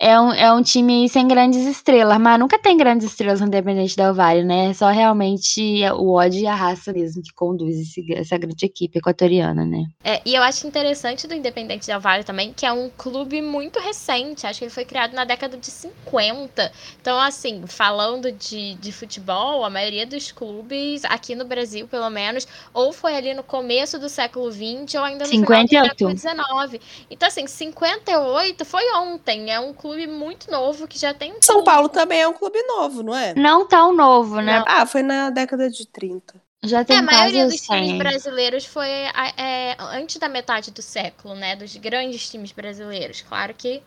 é 0.00 0.20
um, 0.20 0.32
é 0.32 0.52
um 0.52 0.62
time 0.62 1.08
sem 1.08 1.26
grandes 1.28 1.66
estrelas, 1.66 2.18
mas 2.18 2.38
nunca 2.38 2.58
tem 2.58 2.76
grandes 2.76 3.06
estrelas 3.08 3.40
no 3.40 3.46
Independente 3.46 3.96
Del 3.96 4.14
Valle, 4.14 4.44
né? 4.44 4.70
É 4.70 4.74
só 4.74 4.88
realmente 4.90 5.60
o 5.96 6.12
ódio 6.14 6.40
e 6.40 6.46
a 6.46 6.54
raça 6.54 6.92
mesmo 6.92 7.22
que 7.22 7.32
conduz 7.34 7.76
esse- 7.76 8.12
essa 8.14 8.38
grande 8.38 8.64
equipe 8.66 8.98
equatoriana, 8.98 9.64
né? 9.64 9.84
É, 10.04 10.22
e 10.24 10.34
eu 10.34 10.42
acho 10.42 10.66
interessante 10.66 11.26
do 11.26 11.34
Independente 11.34 11.86
Del 11.86 12.00
Valle 12.00 12.24
também, 12.24 12.52
que 12.54 12.64
é 12.64 12.72
um 12.72 12.88
clube 12.88 13.42
muito 13.42 13.78
recente. 13.80 14.46
Acho 14.46 14.60
que 14.60 14.64
ele 14.64 14.70
foi 14.72 14.84
criado 14.84 15.12
na 15.12 15.24
década 15.24 15.56
de 15.58 15.66
50. 15.66 16.72
Então, 17.00 17.20
assim, 17.20 17.66
falando 17.66 18.30
de, 18.32 18.74
de 18.76 18.92
futebol, 18.92 19.64
a 19.64 19.68
maioria 19.70 20.06
dos 20.06 20.30
clubes, 20.32 21.04
aqui 21.04 21.34
no 21.34 21.44
Brasil, 21.44 21.86
pelo 21.88 22.08
menos, 22.08 22.46
ou 22.72 22.92
foi 22.92 23.16
ali 23.16 23.34
no 23.34 23.42
começo 23.42 23.98
do 23.98 24.08
século 24.08 24.50
XX, 24.50 24.98
ou 24.98 25.04
ainda 25.04 25.26
no 25.26 25.36
final 25.36 25.66
58. 25.66 25.82
do 25.84 25.88
século 25.88 26.14
XIX. 26.14 26.80
Então, 27.10 27.28
assim, 27.28 27.46
58 27.46 28.64
foi 28.64 28.84
ontem. 28.94 29.50
É 29.50 29.60
um 29.60 29.74
clube 29.74 29.87
muito 30.06 30.50
novo 30.50 30.86
que 30.86 30.98
já 30.98 31.14
tem 31.14 31.32
um 31.32 31.40
São. 31.42 31.64
Paulo 31.64 31.88
também 31.88 32.20
é 32.20 32.28
um 32.28 32.32
clube 32.32 32.60
novo, 32.64 33.02
não 33.02 33.14
é? 33.16 33.34
Não 33.34 33.66
tão 33.66 33.94
novo, 33.94 34.40
né? 34.40 34.58
Não. 34.58 34.64
Ah, 34.66 34.86
foi 34.86 35.02
na 35.02 35.30
década 35.30 35.70
de 35.70 35.86
30. 35.86 36.34
Já 36.64 36.80
É, 36.80 36.84
tem 36.84 36.96
a 36.98 37.02
maioria 37.02 37.46
dos 37.46 37.60
times 37.60 37.88
100. 37.90 37.98
brasileiros 37.98 38.64
foi 38.64 38.88
é, 38.88 39.76
antes 39.78 40.16
da 40.16 40.28
metade 40.28 40.70
do 40.72 40.82
século, 40.82 41.34
né? 41.34 41.54
Dos 41.54 41.76
grandes 41.76 42.28
times 42.28 42.50
brasileiros. 42.52 43.22
Claro 43.22 43.54
que 43.54 43.82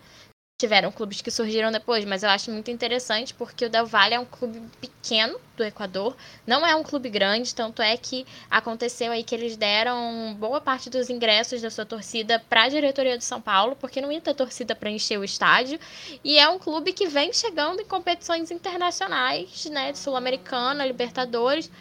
tiveram 0.61 0.91
clubes 0.91 1.21
que 1.21 1.31
surgiram 1.31 1.71
depois, 1.71 2.05
mas 2.05 2.21
eu 2.21 2.29
acho 2.29 2.51
muito 2.51 2.69
interessante 2.69 3.33
porque 3.33 3.65
o 3.65 3.69
Del 3.69 3.87
Valle 3.87 4.13
é 4.13 4.19
um 4.19 4.25
clube 4.25 4.61
pequeno 4.79 5.39
do 5.57 5.63
Equador, 5.63 6.15
não 6.45 6.65
é 6.65 6.75
um 6.75 6.83
clube 6.83 7.09
grande, 7.09 7.53
tanto 7.55 7.81
é 7.81 7.97
que 7.97 8.27
aconteceu 8.49 9.11
aí 9.11 9.23
que 9.23 9.33
eles 9.33 9.57
deram 9.57 10.35
boa 10.39 10.61
parte 10.61 10.87
dos 10.87 11.09
ingressos 11.09 11.63
da 11.63 11.71
sua 11.71 11.83
torcida 11.83 12.39
para 12.47 12.65
a 12.65 12.69
diretoria 12.69 13.17
de 13.17 13.23
São 13.23 13.41
Paulo, 13.41 13.75
porque 13.75 13.99
não 13.99 14.11
ia 14.11 14.21
ter 14.21 14.35
torcida 14.35 14.75
para 14.75 14.91
encher 14.91 15.17
o 15.17 15.23
estádio, 15.23 15.79
e 16.23 16.37
é 16.37 16.47
um 16.47 16.59
clube 16.59 16.93
que 16.93 17.07
vem 17.07 17.33
chegando 17.33 17.81
em 17.81 17.85
competições 17.85 18.51
internacionais, 18.51 19.65
né, 19.65 19.95
Sul-Americana, 19.95 20.85
Libertadores, 20.85 21.71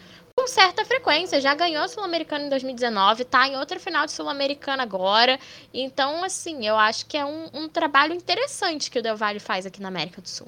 com 0.41 0.47
certa 0.47 0.83
frequência. 0.83 1.39
Já 1.39 1.53
ganhou 1.53 1.83
a 1.83 1.87
Sul-Americana 1.87 2.45
em 2.45 2.49
2019, 2.49 3.25
tá 3.25 3.47
em 3.47 3.57
outra 3.57 3.79
final 3.79 4.05
de 4.05 4.11
Sul-Americana 4.11 4.81
agora. 4.81 5.39
Então, 5.71 6.23
assim, 6.23 6.65
eu 6.65 6.77
acho 6.77 7.05
que 7.05 7.15
é 7.15 7.23
um, 7.23 7.45
um 7.53 7.69
trabalho 7.69 8.13
interessante 8.13 8.89
que 8.89 8.97
o 8.97 9.03
Del 9.03 9.15
Valle 9.15 9.39
faz 9.39 9.65
aqui 9.65 9.79
na 9.81 9.89
América 9.89 10.19
do 10.21 10.27
Sul. 10.27 10.47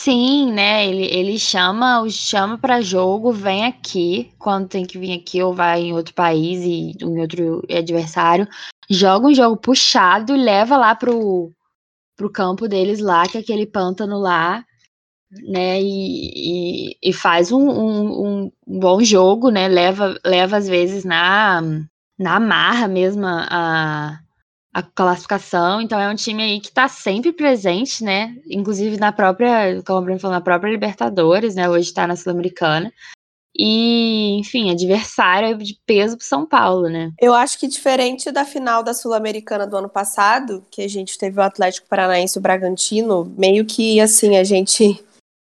Sim, 0.00 0.52
né? 0.52 0.86
Ele, 0.86 1.04
ele 1.06 1.38
chama, 1.38 2.00
os 2.00 2.14
chama 2.14 2.56
para 2.56 2.80
jogo, 2.80 3.32
vem 3.32 3.66
aqui, 3.66 4.32
quando 4.38 4.68
tem 4.68 4.86
que 4.86 4.96
vir 4.96 5.12
aqui, 5.18 5.42
ou 5.42 5.52
vai 5.52 5.80
em 5.80 5.92
outro 5.92 6.14
país 6.14 6.60
e 6.62 6.92
em 7.04 7.20
outro 7.20 7.66
adversário, 7.68 8.46
joga 8.88 9.26
um 9.26 9.34
jogo 9.34 9.56
puxado, 9.56 10.36
leva 10.36 10.76
lá 10.76 10.94
pro, 10.94 11.50
pro 12.16 12.30
campo 12.30 12.68
deles 12.68 13.00
lá, 13.00 13.26
que 13.26 13.36
é 13.36 13.40
aquele 13.40 13.66
pântano 13.66 14.20
lá, 14.20 14.64
né? 15.30 15.80
E, 15.80 16.92
e, 16.92 16.98
e 17.02 17.12
faz 17.12 17.52
um, 17.52 17.68
um, 17.68 18.50
um 18.66 18.78
bom 18.78 19.02
jogo, 19.02 19.50
né? 19.50 19.68
Leva, 19.68 20.18
leva 20.24 20.56
às 20.56 20.68
vezes 20.68 21.04
na, 21.04 21.62
na 22.18 22.40
marra 22.40 22.88
mesmo 22.88 23.26
a, 23.26 24.18
a 24.72 24.82
classificação. 24.82 25.80
Então 25.80 26.00
é 26.00 26.08
um 26.08 26.14
time 26.14 26.42
aí 26.42 26.60
que 26.60 26.72
tá 26.72 26.88
sempre 26.88 27.32
presente, 27.32 28.02
né? 28.02 28.34
Inclusive 28.50 28.96
na 28.96 29.12
própria, 29.12 29.82
como 29.84 30.00
o 30.00 30.02
Bruno 30.02 30.20
falou, 30.20 30.36
na 30.36 30.40
própria 30.40 30.70
Libertadores, 30.70 31.54
né? 31.54 31.68
Hoje 31.68 31.92
tá 31.92 32.06
na 32.06 32.16
Sul-Americana. 32.16 32.92
E, 33.60 34.38
enfim, 34.38 34.70
adversário 34.70 35.58
de 35.58 35.76
peso 35.84 36.16
pro 36.16 36.24
São 36.24 36.46
Paulo, 36.46 36.88
né? 36.88 37.10
Eu 37.20 37.34
acho 37.34 37.58
que 37.58 37.66
diferente 37.66 38.30
da 38.30 38.44
final 38.44 38.84
da 38.84 38.94
Sul-Americana 38.94 39.66
do 39.66 39.76
ano 39.76 39.88
passado, 39.88 40.64
que 40.70 40.80
a 40.80 40.88
gente 40.88 41.18
teve 41.18 41.40
o 41.40 41.42
Atlético 41.42 41.88
Paranaense 41.88 42.38
e 42.38 42.40
o 42.40 42.42
Bragantino, 42.42 43.34
meio 43.36 43.64
que 43.64 44.00
assim, 44.00 44.36
a 44.36 44.44
gente. 44.44 45.04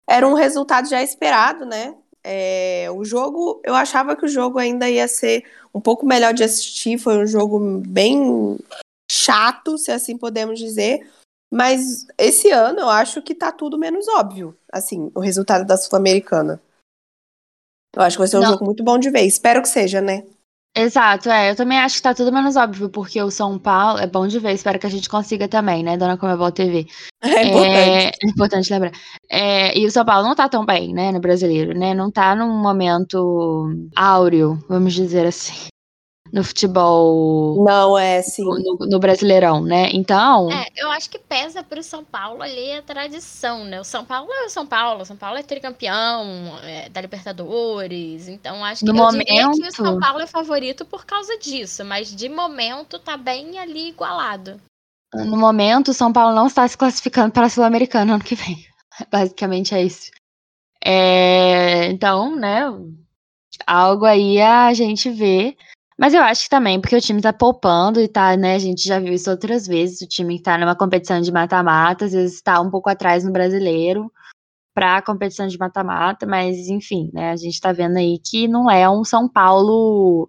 Era 0.09 0.27
um 0.27 0.35
resultado 0.35 0.89
já 0.89 1.03
esperado, 1.03 1.65
né? 1.65 1.95
É, 2.25 2.89
o 2.93 3.05
jogo, 3.05 3.61
eu 3.65 3.75
achava 3.75 4.15
que 4.15 4.25
o 4.25 4.29
jogo 4.29 4.59
ainda 4.59 4.89
ia 4.89 5.09
ser 5.09 5.45
um 5.75 5.81
pouco 5.81 6.07
melhor 6.07 6.33
de 6.33 6.45
assistir, 6.45 6.99
foi 6.99 7.19
um 7.19 7.27
jogo 7.27 7.59
bem 7.87 8.57
chato, 9.11 9.77
se 9.77 9.91
assim 9.91 10.17
podemos 10.17 10.59
dizer. 10.59 11.09
Mas 11.53 12.07
esse 12.17 12.51
ano 12.51 12.81
eu 12.81 12.89
acho 12.89 13.21
que 13.21 13.35
tá 13.35 13.53
tudo 13.53 13.79
menos 13.79 14.07
óbvio, 14.09 14.57
assim, 14.73 15.11
o 15.15 15.21
resultado 15.21 15.67
da 15.67 15.77
Sul-Americana. 15.77 16.61
Eu 17.95 18.03
acho 18.03 18.17
que 18.17 18.21
vai 18.21 18.29
ser 18.29 18.39
um 18.39 18.41
Não. 18.41 18.53
jogo 18.53 18.65
muito 18.65 18.83
bom 18.83 18.99
de 18.99 19.11
ver. 19.11 19.27
Espero 19.27 19.61
que 19.61 19.69
seja, 19.69 20.01
né? 20.01 20.25
Exato, 20.75 21.29
é. 21.29 21.51
Eu 21.51 21.57
também 21.57 21.79
acho 21.79 21.97
que 21.97 22.03
tá 22.03 22.15
tudo 22.15 22.33
menos 22.33 22.57
óbvio, 22.57 22.89
porque 22.89 23.21
o 23.23 23.31
São 23.31 23.59
Paulo 23.59 23.99
é 23.99 24.07
bom 24.07 24.27
de 24.27 24.39
ver, 24.39 24.53
espero 24.55 24.79
que 24.79 24.87
a 24.87 24.91
gente 24.91 25.07
consiga 25.09 25.47
também, 25.47 25.83
né, 25.83 25.99
Dona 25.99 26.17
Comebol 26.17 26.51
TV. 26.51 26.87
É 27.23 27.43
importante. 27.45 27.77
É, 27.77 28.07
é 28.09 28.11
importante 28.29 28.73
lembrar. 28.73 28.93
É, 29.31 29.79
e 29.79 29.87
o 29.87 29.91
São 29.91 30.05
Paulo 30.05 30.27
não 30.27 30.35
tá 30.35 30.49
tão 30.49 30.65
bem, 30.65 30.93
né, 30.95 31.13
no 31.13 31.21
brasileiro, 31.21 31.79
né? 31.79 31.95
Não 31.95 32.11
tá 32.11 32.35
num 32.35 32.57
momento 32.61 33.69
áureo, 33.95 34.59
vamos 34.69 34.93
dizer 34.95 35.27
assim, 35.27 35.69
no 36.33 36.43
futebol. 36.43 37.63
Não, 37.63 37.99
é 37.99 38.23
sim. 38.23 38.43
No, 38.43 38.79
no 38.89 38.99
Brasileirão, 38.99 39.63
né? 39.63 39.91
Então. 39.93 40.51
É, 40.51 40.67
eu 40.77 40.91
acho 40.91 41.11
que 41.11 41.19
pesa 41.19 41.63
pro 41.63 41.83
São 41.83 42.03
Paulo 42.03 42.43
ali 42.43 42.73
a 42.73 42.81
tradição, 42.83 43.65
né? 43.65 43.81
O 43.81 43.85
São 43.85 44.05
Paulo 44.05 44.33
é 44.33 44.47
o 44.47 44.49
São 44.49 44.67
Paulo, 44.67 45.03
o 45.03 45.05
São 45.05 45.17
Paulo 45.17 45.37
é 45.39 45.43
tricampeão 45.43 46.59
é, 46.63 46.89
da 46.89 47.01
Libertadores, 47.03 48.29
então 48.29 48.65
acho 48.65 48.85
que 48.85 48.91
No 48.91 48.99
eu 48.99 49.11
diria 49.11 49.43
momento- 49.45 49.61
que 49.61 49.69
o 49.69 49.73
São 49.73 50.01
Paulo 50.01 50.21
é 50.21 50.27
favorito 50.27 50.85
por 50.87 51.05
causa 51.05 51.37
disso, 51.39 51.85
mas 51.85 52.15
de 52.15 52.29
momento 52.29 52.99
tá 52.99 53.17
bem 53.17 53.59
ali 53.59 53.89
igualado. 53.91 54.59
No 55.15 55.37
momento, 55.37 55.89
o 55.89 55.95
São 55.95 56.11
Paulo 56.11 56.35
não 56.35 56.47
está 56.47 56.67
se 56.67 56.79
classificando 56.79 57.33
para 57.33 57.45
a 57.45 57.51
Sul-Americana 57.51 58.15
ano 58.15 58.25
que 58.25 58.35
vem. 58.35 58.65
Basicamente 59.13 59.75
é 59.75 59.83
isso. 59.83 60.11
É, 60.83 61.87
então, 61.89 62.35
né? 62.35 62.63
Algo 63.67 64.07
aí 64.07 64.41
a 64.41 64.73
gente 64.73 65.11
vê. 65.11 65.55
Mas 66.03 66.15
eu 66.15 66.23
acho 66.25 66.43
que 66.43 66.51
também, 66.51 66.81
porque 66.81 66.97
o 66.97 67.01
time 67.01 67.23
tá 67.23 67.33
poupando 67.33 68.01
e 68.01 68.09
tá, 68.09 68.37
né? 68.37 68.57
A 68.57 68.59
gente 68.59 68.83
já 68.85 68.99
viu 68.99 69.13
isso 69.13 69.31
outras 69.31 69.69
vezes. 69.69 70.01
O 70.01 70.09
time 70.09 70.37
que 70.37 70.43
tá 70.43 70.59
numa 70.59 70.75
competição 70.75 71.21
de 71.21 71.31
mata-mata, 71.31 72.07
às 72.07 72.13
vezes 72.13 72.43
tá 72.43 72.61
um 72.61 72.69
pouco 72.69 72.91
atrás 72.91 73.23
no 73.23 73.31
brasileiro 73.31 74.11
pra 74.75 75.01
competição 75.01 75.47
de 75.47 75.57
mata-mata, 75.57 76.27
mas 76.27 76.69
enfim, 76.69 77.09
né? 77.15 77.31
A 77.31 77.37
gente 77.37 77.61
tá 77.61 77.73
vendo 77.73 77.99
aí 77.99 78.19
que 78.19 78.49
não 78.49 78.69
é 78.69 78.91
um 78.91 79.05
São 79.05 79.29
Paulo 79.29 80.29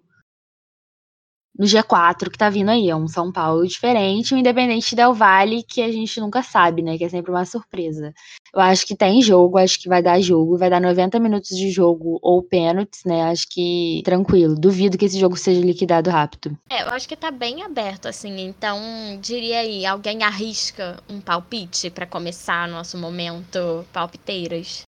no 1.56 1.66
G4 1.66 2.30
que 2.30 2.38
tá 2.38 2.50
vindo 2.50 2.70
aí. 2.70 2.88
É 2.88 2.96
um 2.96 3.08
São 3.08 3.30
Paulo 3.32 3.66
diferente, 3.66 4.34
um 4.34 4.38
Independente 4.38 4.94
Del 4.94 5.14
Vale 5.14 5.62
que 5.62 5.80
a 5.82 5.90
gente 5.90 6.20
nunca 6.20 6.42
sabe, 6.42 6.82
né? 6.82 6.98
Que 6.98 7.04
é 7.04 7.08
sempre 7.08 7.30
uma 7.30 7.44
surpresa. 7.44 8.12
Eu 8.52 8.60
acho 8.60 8.86
que 8.86 8.96
tem 8.96 9.20
jogo, 9.22 9.58
acho 9.58 9.80
que 9.80 9.88
vai 9.88 10.02
dar 10.02 10.20
jogo, 10.20 10.58
vai 10.58 10.70
dar 10.70 10.80
90 10.80 11.18
minutos 11.18 11.56
de 11.56 11.70
jogo 11.70 12.18
ou 12.22 12.42
pênaltis, 12.42 13.02
né? 13.04 13.22
Acho 13.22 13.46
que 13.48 14.02
tranquilo. 14.04 14.54
Duvido 14.54 14.98
que 14.98 15.04
esse 15.04 15.18
jogo 15.18 15.36
seja 15.36 15.60
liquidado 15.60 16.10
rápido. 16.10 16.56
É, 16.70 16.82
eu 16.82 16.88
acho 16.88 17.08
que 17.08 17.16
tá 17.16 17.30
bem 17.30 17.62
aberto, 17.62 18.06
assim, 18.06 18.40
então 18.40 18.78
diria 19.20 19.60
aí, 19.60 19.84
alguém 19.84 20.22
arrisca 20.22 21.02
um 21.08 21.20
palpite 21.20 21.90
pra 21.90 22.06
começar 22.06 22.68
nosso 22.68 22.98
momento 22.98 23.84
palpiteiras? 23.92 24.82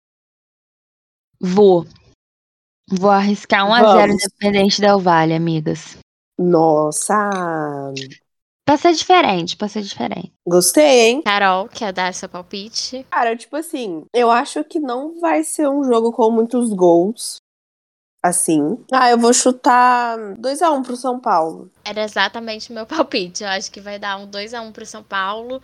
Vou. 1.40 1.86
Vou 2.90 3.10
arriscar 3.10 3.68
1x0 3.68 3.82
Vamos. 3.82 4.24
Independente 4.24 4.82
Del 4.82 5.00
Vale, 5.00 5.34
amigas. 5.34 5.98
Nossa, 6.38 7.14
Pra 8.66 8.78
ser 8.78 8.94
diferente, 8.94 9.56
pra 9.56 9.68
ser 9.68 9.84
diferente. 9.84 10.34
gostei, 10.46 11.10
hein? 11.10 11.22
Carol, 11.22 11.70
quer 11.70 11.94
dar 11.94 12.12
seu 12.14 12.28
palpite? 12.28 13.06
Cara, 13.12 13.36
tipo 13.38 13.56
assim, 13.56 14.04
eu 14.12 14.32
acho 14.32 14.64
que 14.64 14.80
não 14.80 15.20
vai 15.20 15.44
ser 15.44 15.70
um 15.70 15.84
jogo 15.84 16.12
com 16.12 16.32
muitos 16.32 16.74
gols. 16.74 17.38
Assim. 18.24 18.84
Ah, 18.92 19.12
eu 19.12 19.20
vou 19.20 19.32
chutar 19.32 20.18
2x1 20.40 20.82
pro 20.82 20.96
São 20.96 21.20
Paulo. 21.20 21.70
Era 21.86 22.04
exatamente 22.04 22.72
o 22.72 22.74
meu 22.74 22.88
palpite. 22.88 23.44
Eu 23.44 23.50
acho 23.50 23.72
que 23.72 23.80
vai 23.80 24.00
dar 24.00 24.18
um 24.18 24.26
2 24.26 24.52
a 24.56 24.62
1 24.62 24.72
pro 24.72 24.84
São 24.84 25.04
Paulo. 25.04 25.62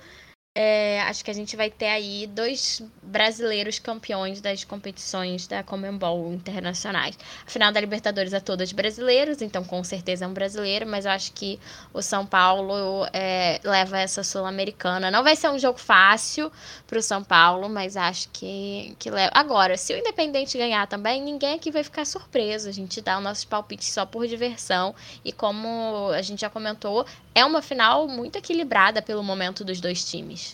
É, 0.54 1.00
acho 1.04 1.24
que 1.24 1.32
a 1.32 1.34
gente 1.34 1.56
vai 1.56 1.70
ter 1.70 1.88
aí 1.88 2.28
dois 2.28 2.84
brasileiros 3.02 3.80
campeões 3.80 4.42
das 4.42 4.66
competições 4.66 5.48
da 5.48 5.64
Comembol 5.64 6.34
internacionais. 6.34 7.18
A 7.48 7.50
final 7.50 7.72
da 7.72 7.80
Libertadores 7.80 8.34
é 8.34 8.40
todas 8.42 8.74
brasileiros, 8.74 9.42
então 9.42 9.64
com 9.64 9.82
certeza 9.82 10.26
é 10.26 10.28
um 10.28 10.34
brasileiro, 10.34 10.86
mas 10.86 11.06
eu 11.06 11.12
acho 11.12 11.32
que 11.32 11.58
o 11.94 12.02
São 12.02 12.26
Paulo 12.26 13.08
é, 13.14 13.62
leva 13.64 13.98
essa 13.98 14.24
sul-americana. 14.24 15.10
Não 15.10 15.24
vai 15.24 15.38
ser 15.38 15.50
um 15.50 15.58
jogo 15.58 15.80
fácil 15.80 16.52
pro 16.86 17.02
São 17.02 17.24
Paulo, 17.24 17.70
mas 17.70 17.96
acho 17.96 18.28
que, 18.34 18.94
que 19.00 19.10
leva. 19.10 19.32
Agora, 19.34 19.78
se 19.78 19.94
o 19.94 19.98
Independente 19.98 20.58
ganhar 20.58 20.86
também, 20.86 21.22
ninguém 21.22 21.56
aqui 21.56 21.72
vai 21.72 21.84
ficar 21.84 22.04
surpreso. 22.04 22.68
A 22.68 22.74
gente 22.74 23.00
dá 23.00 23.18
os 23.18 23.24
nossos 23.24 23.46
palpites 23.46 23.88
só 23.88 24.06
por 24.06 24.28
diversão. 24.28 24.94
E 25.24 25.32
como 25.32 26.10
a 26.10 26.22
gente 26.22 26.42
já 26.42 26.50
comentou, 26.50 27.06
é 27.34 27.46
uma 27.46 27.62
final 27.62 28.06
muito 28.08 28.38
equilibrada 28.38 29.02
pelo 29.02 29.24
momento 29.24 29.64
dos 29.64 29.80
dois 29.80 30.04
times. 30.04 30.51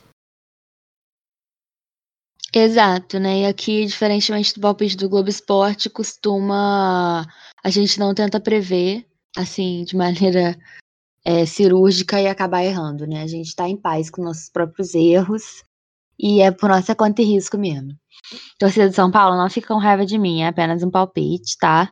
Exato, 2.54 3.20
né? 3.20 3.42
E 3.42 3.46
aqui, 3.46 3.86
diferentemente 3.86 4.54
do 4.54 4.62
palpite 4.62 4.96
do 4.96 5.10
Globo 5.10 5.30
Esporte, 5.30 5.90
costuma. 5.90 7.26
A 7.64 7.70
gente 7.70 8.00
não 8.00 8.14
tenta 8.14 8.40
prever, 8.40 9.06
assim, 9.36 9.84
de 9.84 9.96
maneira 9.98 10.58
é, 11.26 11.46
cirúrgica 11.46 12.22
e 12.22 12.28
acabar 12.28 12.64
errando, 12.64 13.06
né? 13.06 13.22
A 13.24 13.28
gente 13.28 13.56
tá 13.56 13.68
em 13.68 13.78
paz 13.78 14.10
com 14.10 14.24
nossos 14.24 14.50
próprios 14.50 14.96
erros 14.96 15.64
e 16.20 16.42
é 16.42 16.52
por 16.52 16.70
nossa 16.70 16.96
conta 16.96 17.22
e 17.22 17.26
risco 17.26 17.58
mesmo. 17.58 17.92
Torcida 18.60 18.90
de 18.90 18.96
São 18.96 19.12
Paulo, 19.12 19.38
não 19.38 19.50
fica 19.50 19.68
com 19.70 19.80
raiva 19.80 20.06
de 20.06 20.18
mim, 20.18 20.42
é 20.42 20.48
apenas 20.48 20.84
um 20.84 20.92
palpite, 20.92 21.58
tá? 21.60 21.92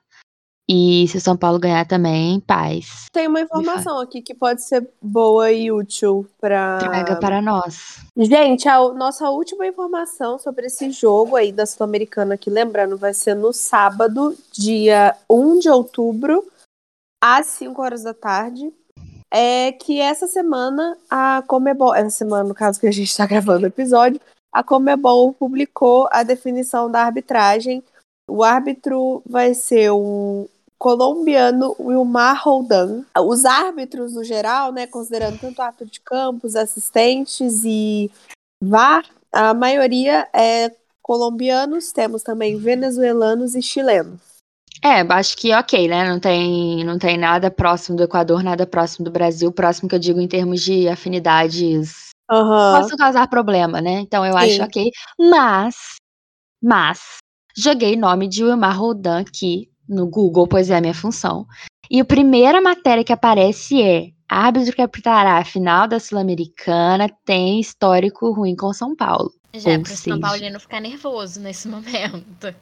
E 0.67 1.08
se 1.08 1.17
o 1.17 1.21
São 1.21 1.38
Paulo 1.38 1.60
ganhar 1.60 1.86
também, 1.86 2.39
paz. 2.39 3.06
Tem 3.12 3.28
uma 3.28 3.39
informação 3.39 3.99
aqui 3.99 4.19
que 4.19 4.34
pode 4.34 4.63
ser 4.63 4.89
boa 4.99 5.51
e 5.51 5.71
útil 5.71 6.28
pra. 6.41 6.80
Traga 6.80 7.15
para 7.17 7.39
nós. 7.39 7.99
Gente, 8.17 8.67
a 8.67 8.80
nossa 8.89 9.30
última 9.30 9.67
informação 9.67 10.39
sobre 10.39 10.65
esse 10.65 10.89
jogo 10.89 11.36
aí 11.36 11.51
da 11.51 11.67
Sul-Americana, 11.67 12.34
aqui, 12.34 12.49
lembrando, 12.49 12.97
vai 12.97 13.13
ser 13.13 13.36
no 13.36 13.54
sábado, 13.54 14.36
dia 14.51 15.15
1 15.30 15.60
de 15.60 15.69
outubro, 15.69 16.43
às 17.23 17.45
5 17.45 17.80
horas 17.80 18.01
da 18.01 18.13
tarde. 18.13 18.73
É 19.32 19.71
que 19.71 19.99
essa 19.99 20.28
semana 20.28 20.97
a 21.10 21.43
Comebol, 21.45 21.93
essa 21.93 22.10
semana, 22.10 22.43
no 22.43 22.56
caso 22.56 22.80
que 22.80 22.88
a 22.88 22.91
gente 22.91 23.10
está 23.10 23.25
gravando 23.28 23.65
o 23.65 23.67
episódio, 23.67 24.19
a 24.51 24.63
Comebol 24.63 25.32
publicou 25.32 26.10
a 26.12 26.23
definição 26.23 26.89
da 26.89 27.01
arbitragem. 27.01 27.84
O 28.28 28.43
árbitro 28.43 29.21
vai 29.28 29.54
ser 29.54 29.91
um 29.91 30.47
colombiano 30.86 31.76
Wilmar 31.80 32.43
Roldan. 32.43 33.04
Os 33.17 33.43
árbitros, 33.43 34.13
no 34.13 34.24
geral, 34.24 34.71
né, 34.71 34.86
considerando 34.86 35.39
tanto 35.39 35.60
árbitro 35.60 35.88
de 35.88 36.00
campos, 36.00 36.56
assistentes 36.56 37.63
e 37.65 38.12
VAR, 38.63 39.04
a 39.32 39.52
maioria 39.56 40.30
é 40.32 40.71
colombianos, 41.02 41.91
temos 41.91 42.21
também 42.21 42.56
venezuelanos 42.56 43.56
e 43.56 43.63
chilenos. 43.63 44.19
É, 44.84 45.02
acho 45.02 45.36
que 45.36 45.56
ok, 45.56 45.88
né? 45.88 46.08
Não 46.08 46.19
tem, 46.19 46.86
não 46.86 47.00
tem 47.00 47.17
nada 47.17 47.50
próximo 47.50 47.98
do 47.98 48.04
Equador, 48.04 48.43
nada 48.43 48.67
próximo 48.67 49.06
do 49.06 49.10
Brasil. 49.10 49.52
Próximo 49.52 49.89
que 49.89 49.95
eu 49.95 50.00
digo 50.00 50.21
em 50.21 50.28
termos 50.28 50.62
de 50.62 50.88
afinidades 50.88 52.10
Aham. 52.30 52.82
posso 52.82 52.95
causar 52.95 53.28
problema, 53.28 53.82
né? 53.82 54.02
Então 54.02 54.24
eu 54.24 54.38
Sim. 54.38 54.43
acho 54.43 54.63
ok. 54.63 54.91
Mas, 55.17 55.76
mas, 56.62 57.00
joguei 57.58 57.95
nome 57.95 58.28
de 58.28 58.43
Wilmar 58.43 58.78
Roldan 58.78 59.21
aqui 59.21 59.67
no 59.88 60.08
Google, 60.08 60.48
pois 60.48 60.69
é 60.69 60.78
a 60.78 60.82
minha 60.82 60.93
função. 60.93 61.45
E 61.89 62.00
a 62.00 62.06
primeira 62.06 62.62
matéria 62.62 63.04
que 63.04 63.13
aparece 63.13 63.82
é 63.82 64.10
árbitro 64.28 64.76
que 64.76 64.82
apitará 64.82 65.38
a 65.38 65.45
final 65.45 65.88
da 65.88 66.00
Sul-Americana 66.00 67.10
tem 67.24 67.60
histórico 67.60 68.32
ruim 68.32 68.56
com 68.56 68.74
São 68.74 68.95
Paulo. 68.95 69.32
Já 69.54 69.71
é 69.71 69.78
Ou 69.78 69.84
pro 69.84 69.95
São 69.95 70.19
Paulino 70.19 70.60
ficar 70.60 70.82
nervoso 70.82 71.39
nesse 71.39 71.67
momento. 71.69 72.54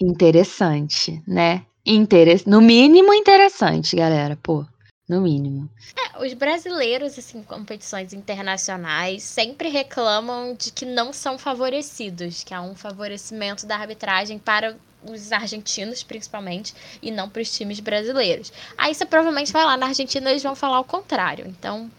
Interessante, 0.00 1.22
né? 1.26 1.64
Interes... 1.84 2.44
No 2.44 2.60
mínimo 2.60 3.14
interessante, 3.14 3.94
galera, 3.94 4.36
pô. 4.42 4.64
No 5.08 5.20
mínimo. 5.20 5.70
É, 5.96 6.24
os 6.24 6.34
brasileiros, 6.34 7.16
assim, 7.16 7.40
competições 7.44 8.12
internacionais, 8.12 9.22
sempre 9.22 9.68
reclamam 9.68 10.52
de 10.54 10.72
que 10.72 10.84
não 10.84 11.12
são 11.12 11.38
favorecidos, 11.38 12.42
que 12.42 12.52
há 12.52 12.60
um 12.60 12.74
favorecimento 12.74 13.66
da 13.66 13.76
arbitragem 13.76 14.36
para 14.36 14.76
os 15.10 15.32
argentinos, 15.32 16.02
principalmente, 16.02 16.74
e 17.02 17.10
não 17.10 17.28
para 17.28 17.42
os 17.42 17.50
times 17.50 17.80
brasileiros. 17.80 18.52
Aí 18.76 18.94
você 18.94 19.04
provavelmente 19.04 19.52
vai 19.52 19.64
lá 19.64 19.76
na 19.76 19.86
Argentina 19.86 20.30
eles 20.30 20.42
vão 20.42 20.54
falar 20.54 20.80
o 20.80 20.84
contrário. 20.84 21.46
Então, 21.46 21.90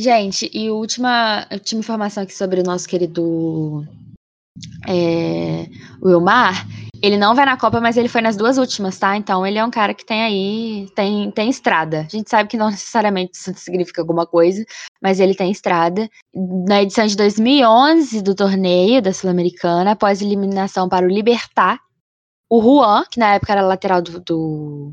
Gente, 0.00 0.48
e 0.54 0.70
última, 0.70 1.44
última 1.50 1.80
informação 1.80 2.22
aqui 2.22 2.32
sobre 2.32 2.60
o 2.60 2.62
nosso 2.62 2.88
querido 2.88 3.84
é, 4.86 5.66
Wilmar. 6.00 6.64
Ele 7.02 7.16
não 7.16 7.34
vai 7.34 7.44
na 7.44 7.56
Copa, 7.56 7.80
mas 7.80 7.96
ele 7.96 8.08
foi 8.08 8.20
nas 8.20 8.36
duas 8.36 8.58
últimas, 8.58 8.96
tá? 8.96 9.16
Então 9.16 9.44
ele 9.44 9.58
é 9.58 9.64
um 9.64 9.70
cara 9.70 9.92
que 9.94 10.06
tem 10.06 10.22
aí, 10.22 10.88
tem, 10.94 11.32
tem 11.32 11.50
estrada. 11.50 12.00
A 12.00 12.16
gente 12.16 12.30
sabe 12.30 12.48
que 12.48 12.56
não 12.56 12.70
necessariamente 12.70 13.32
isso 13.34 13.52
significa 13.56 14.00
alguma 14.00 14.24
coisa, 14.24 14.64
mas 15.02 15.18
ele 15.18 15.34
tem 15.34 15.50
estrada. 15.50 16.08
Na 16.32 16.80
edição 16.82 17.06
de 17.06 17.16
2011 17.16 18.22
do 18.22 18.36
torneio 18.36 19.02
da 19.02 19.12
Sul-Americana, 19.12 19.92
após 19.92 20.22
eliminação 20.22 20.88
para 20.88 21.06
o 21.06 21.08
Libertar, 21.08 21.80
o 22.50 22.60
Juan, 22.62 23.04
que 23.10 23.18
na 23.18 23.34
época 23.34 23.52
era 23.52 23.62
lateral 23.62 24.00
do, 24.02 24.20
do, 24.20 24.92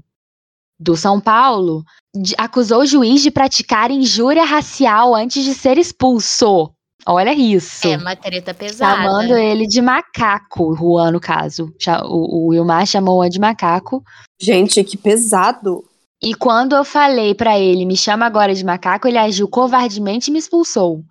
do 0.80 0.96
São 0.96 1.20
Paulo, 1.20 1.84
de- 2.16 2.36
acusou 2.38 2.82
o 2.82 2.86
juiz 2.86 3.22
de 3.22 3.32
praticar 3.32 3.92
injúria 3.92 4.44
racial 4.44 5.16
antes 5.16 5.44
de 5.44 5.54
ser 5.54 5.78
expulso. 5.78 6.72
Olha 7.08 7.34
isso. 7.34 7.88
é 7.88 7.98
uma 7.98 8.16
treta 8.16 8.52
pesada. 8.54 8.96
Chamando 8.96 9.38
ele 9.38 9.68
de 9.68 9.80
macaco, 9.80 10.72
o 10.72 10.76
Juan, 10.76 11.12
no 11.12 11.20
caso. 11.20 11.72
O, 12.06 12.46
o 12.46 12.48
Wilmar 12.48 12.86
chamou 12.88 13.22
o 13.22 13.30
de 13.30 13.40
macaco. 13.40 14.04
Gente, 14.42 14.84
que 14.84 14.98
pesado. 14.98 15.84
E 16.22 16.34
quando 16.34 16.76
eu 16.76 16.84
falei 16.84 17.36
pra 17.36 17.60
ele, 17.60 17.86
me 17.86 17.96
chama 17.96 18.26
agora 18.26 18.56
de 18.56 18.66
macaco, 18.66 19.08
ele 19.08 19.20
agiu 19.20 19.48
covardemente 19.48 20.30
e 20.30 20.34
me 20.34 20.40
expulsou. 20.40 21.04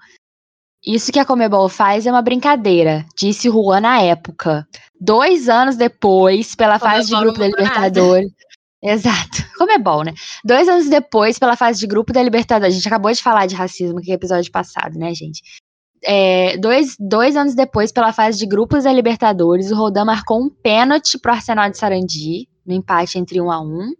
Isso 0.86 1.10
que 1.10 1.18
a 1.18 1.24
Comebol 1.24 1.68
faz 1.68 2.06
é 2.06 2.10
uma 2.10 2.20
brincadeira, 2.20 3.06
disse 3.16 3.48
Juan 3.48 3.80
na 3.80 4.02
época. 4.02 4.66
Dois 5.00 5.48
anos 5.48 5.76
depois, 5.76 6.54
pela 6.54 6.78
fase 6.78 7.08
de 7.08 7.16
grupo 7.18 7.38
da 7.38 7.46
Libertadores. 7.46 8.30
Exato. 8.82 9.42
Comebol, 9.56 10.02
né? 10.04 10.12
Dois 10.44 10.68
anos 10.68 10.90
depois, 10.90 11.38
pela 11.38 11.56
fase 11.56 11.80
de 11.80 11.86
grupo 11.86 12.12
da 12.12 12.22
Libertadores. 12.22 12.74
A 12.74 12.76
gente 12.76 12.86
acabou 12.86 13.10
de 13.10 13.22
falar 13.22 13.46
de 13.46 13.54
racismo 13.54 13.98
aqui 13.98 14.08
no 14.08 14.14
episódio 14.14 14.52
passado, 14.52 14.98
né, 14.98 15.14
gente? 15.14 15.40
É, 16.04 16.58
dois, 16.58 16.94
dois 17.00 17.34
anos 17.34 17.54
depois, 17.54 17.90
pela 17.90 18.12
fase 18.12 18.38
de 18.38 18.46
grupos 18.46 18.84
da 18.84 18.92
Libertadores, 18.92 19.70
o 19.70 19.74
Rodan 19.74 20.04
marcou 20.04 20.38
um 20.38 20.50
pênalti 20.50 21.18
pro 21.18 21.32
Arsenal 21.32 21.70
de 21.70 21.78
Sarandi, 21.78 22.46
no 22.66 22.74
empate 22.74 23.18
entre 23.18 23.40
um 23.40 23.50
a 23.50 23.58
um 23.58 23.90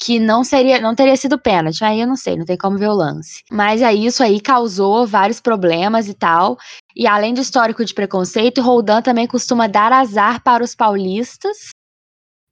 que 0.00 0.18
não 0.18 0.44
seria, 0.44 0.80
não 0.80 0.94
teria 0.94 1.16
sido 1.16 1.38
pênalti. 1.38 1.84
Aí 1.84 2.00
eu 2.00 2.06
não 2.06 2.16
sei, 2.16 2.36
não 2.36 2.44
tem 2.44 2.56
como 2.56 2.78
ver 2.78 2.88
o 2.88 2.94
lance. 2.94 3.42
Mas 3.50 3.82
aí 3.82 4.06
isso 4.06 4.22
aí 4.22 4.40
causou 4.40 5.06
vários 5.06 5.40
problemas 5.40 6.08
e 6.08 6.14
tal. 6.14 6.56
E 6.94 7.06
além 7.06 7.34
do 7.34 7.40
histórico 7.40 7.84
de 7.84 7.94
preconceito, 7.94 8.62
Roldan 8.62 9.02
também 9.02 9.26
costuma 9.26 9.66
dar 9.66 9.92
azar 9.92 10.42
para 10.42 10.62
os 10.62 10.74
paulistas 10.74 11.70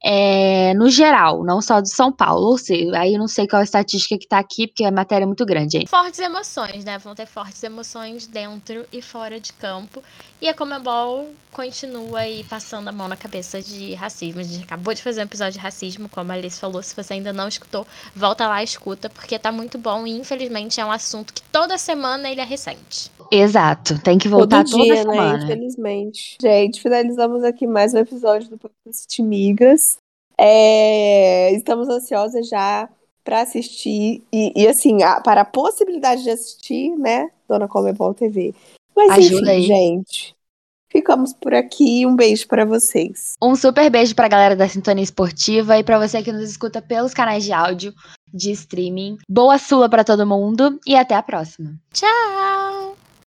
é, 0.09 0.73
no 0.75 0.89
geral, 0.89 1.43
não 1.43 1.61
só 1.61 1.81
do 1.81 1.89
São 1.89 2.13
Paulo. 2.13 2.47
Ou 2.47 2.57
seja, 2.57 2.97
aí 2.97 3.15
eu 3.15 3.19
não 3.19 3.27
sei 3.27 3.49
qual 3.49 3.59
a 3.59 3.65
estatística 3.65 4.17
que 4.17 4.29
tá 4.29 4.39
aqui, 4.39 4.69
porque 4.69 4.85
a 4.85 4.91
matéria 4.93 5.25
é 5.25 5.27
muito 5.27 5.45
grande. 5.45 5.79
Hein? 5.79 5.87
Fortes 5.89 6.21
emoções, 6.21 6.85
né? 6.85 6.97
Vão 6.97 7.13
ter 7.13 7.27
fortes 7.27 7.61
emoções 7.65 8.25
dentro 8.25 8.87
e 8.93 9.03
fora 9.03 9.41
de 9.41 9.53
campo. 9.53 10.01
E 10.41 10.49
a 10.49 10.55
Comebol 10.55 11.35
continua 11.51 12.21
aí 12.21 12.45
passando 12.45 12.87
a 12.87 12.93
mão 12.93 13.09
na 13.09 13.17
cabeça 13.17 13.61
de 13.61 13.95
racismo. 13.95 14.41
A 14.41 14.45
gente 14.45 14.63
acabou 14.63 14.95
de 14.95 15.03
fazer 15.03 15.23
um 15.23 15.25
episódio 15.25 15.55
de 15.55 15.59
racismo, 15.59 16.09
como 16.09 16.31
a 16.31 16.37
Alice 16.37 16.61
falou. 16.61 16.81
Se 16.85 16.95
você 16.95 17.15
ainda 17.15 17.33
não 17.33 17.49
escutou, 17.49 17.85
volta 18.15 18.47
lá 18.47 18.61
e 18.61 18.65
escuta, 18.65 19.11
porque 19.11 19.37
tá 19.41 19.51
muito 19.51 19.77
bom. 19.77 20.07
E 20.07 20.17
infelizmente 20.17 20.81
é 20.81 20.85
um 20.85 20.93
assunto 20.93 21.35
que 21.35 21.43
toda 21.51 21.77
semana 21.79 22.31
ele 22.31 22.41
é 22.41 22.45
recente. 22.45 23.11
Exato, 23.31 24.01
tem 24.03 24.19
que 24.19 24.29
voltar 24.29 24.65
Todo 24.65 24.83
dia, 24.83 24.97
toda 24.97 25.11
né? 25.11 25.17
semana. 25.17 25.39
Né? 25.39 25.45
Infelizmente. 25.45 26.39
Gente, 26.41 26.81
finalizamos 26.81 27.45
aqui 27.45 27.67
mais 27.67 27.95
um 27.95 27.99
episódio 27.99 28.49
do 28.51 28.59
Podcast 28.59 29.23
Migas. 29.23 29.99
É... 30.39 31.53
Estamos 31.53 31.89
ansiosas 31.89 32.49
já 32.49 32.89
para 33.25 33.41
assistir 33.41 34.23
e, 34.33 34.53
e 34.55 34.69
assim, 34.69 35.03
a, 35.03 35.21
para 35.21 35.41
a 35.41 35.45
possibilidade 35.45 36.23
de 36.23 36.31
assistir, 36.31 36.91
né, 36.97 37.29
Dona 37.49 37.67
Comebol 37.67 38.15
TV. 38.15 38.55
Mas 38.95 39.11
Ajuda 39.11 39.53
enfim, 39.53 39.73
aí. 39.75 39.95
gente. 39.95 40.37
Ficamos 40.89 41.35
por 41.35 41.53
aqui. 41.53 42.07
Um 42.07 42.17
beijo 42.17 42.47
para 42.47 42.65
vocês. 42.65 43.35
Um 43.43 43.55
super 43.55 43.91
beijo 43.91 44.15
para 44.15 44.27
a 44.27 44.31
galera 44.31 44.57
da 44.57 44.69
Sintonia 44.69 45.03
Esportiva 45.05 45.77
e 45.77 45.85
para 45.85 45.99
você 45.99 46.23
que 46.23 46.33
nos 46.33 46.49
escuta 46.49 46.81
pelos 46.81 47.13
canais 47.13 47.45
de 47.45 47.53
áudio 47.53 47.93
de 48.33 48.53
streaming. 48.53 49.19
Boa 49.29 49.59
sula 49.59 49.91
para 49.91 50.05
todo 50.05 50.27
mundo 50.27 50.79
e 50.87 50.97
até 50.97 51.15
a 51.15 51.23
próxima. 51.23 51.75
Tchau. 51.93 52.56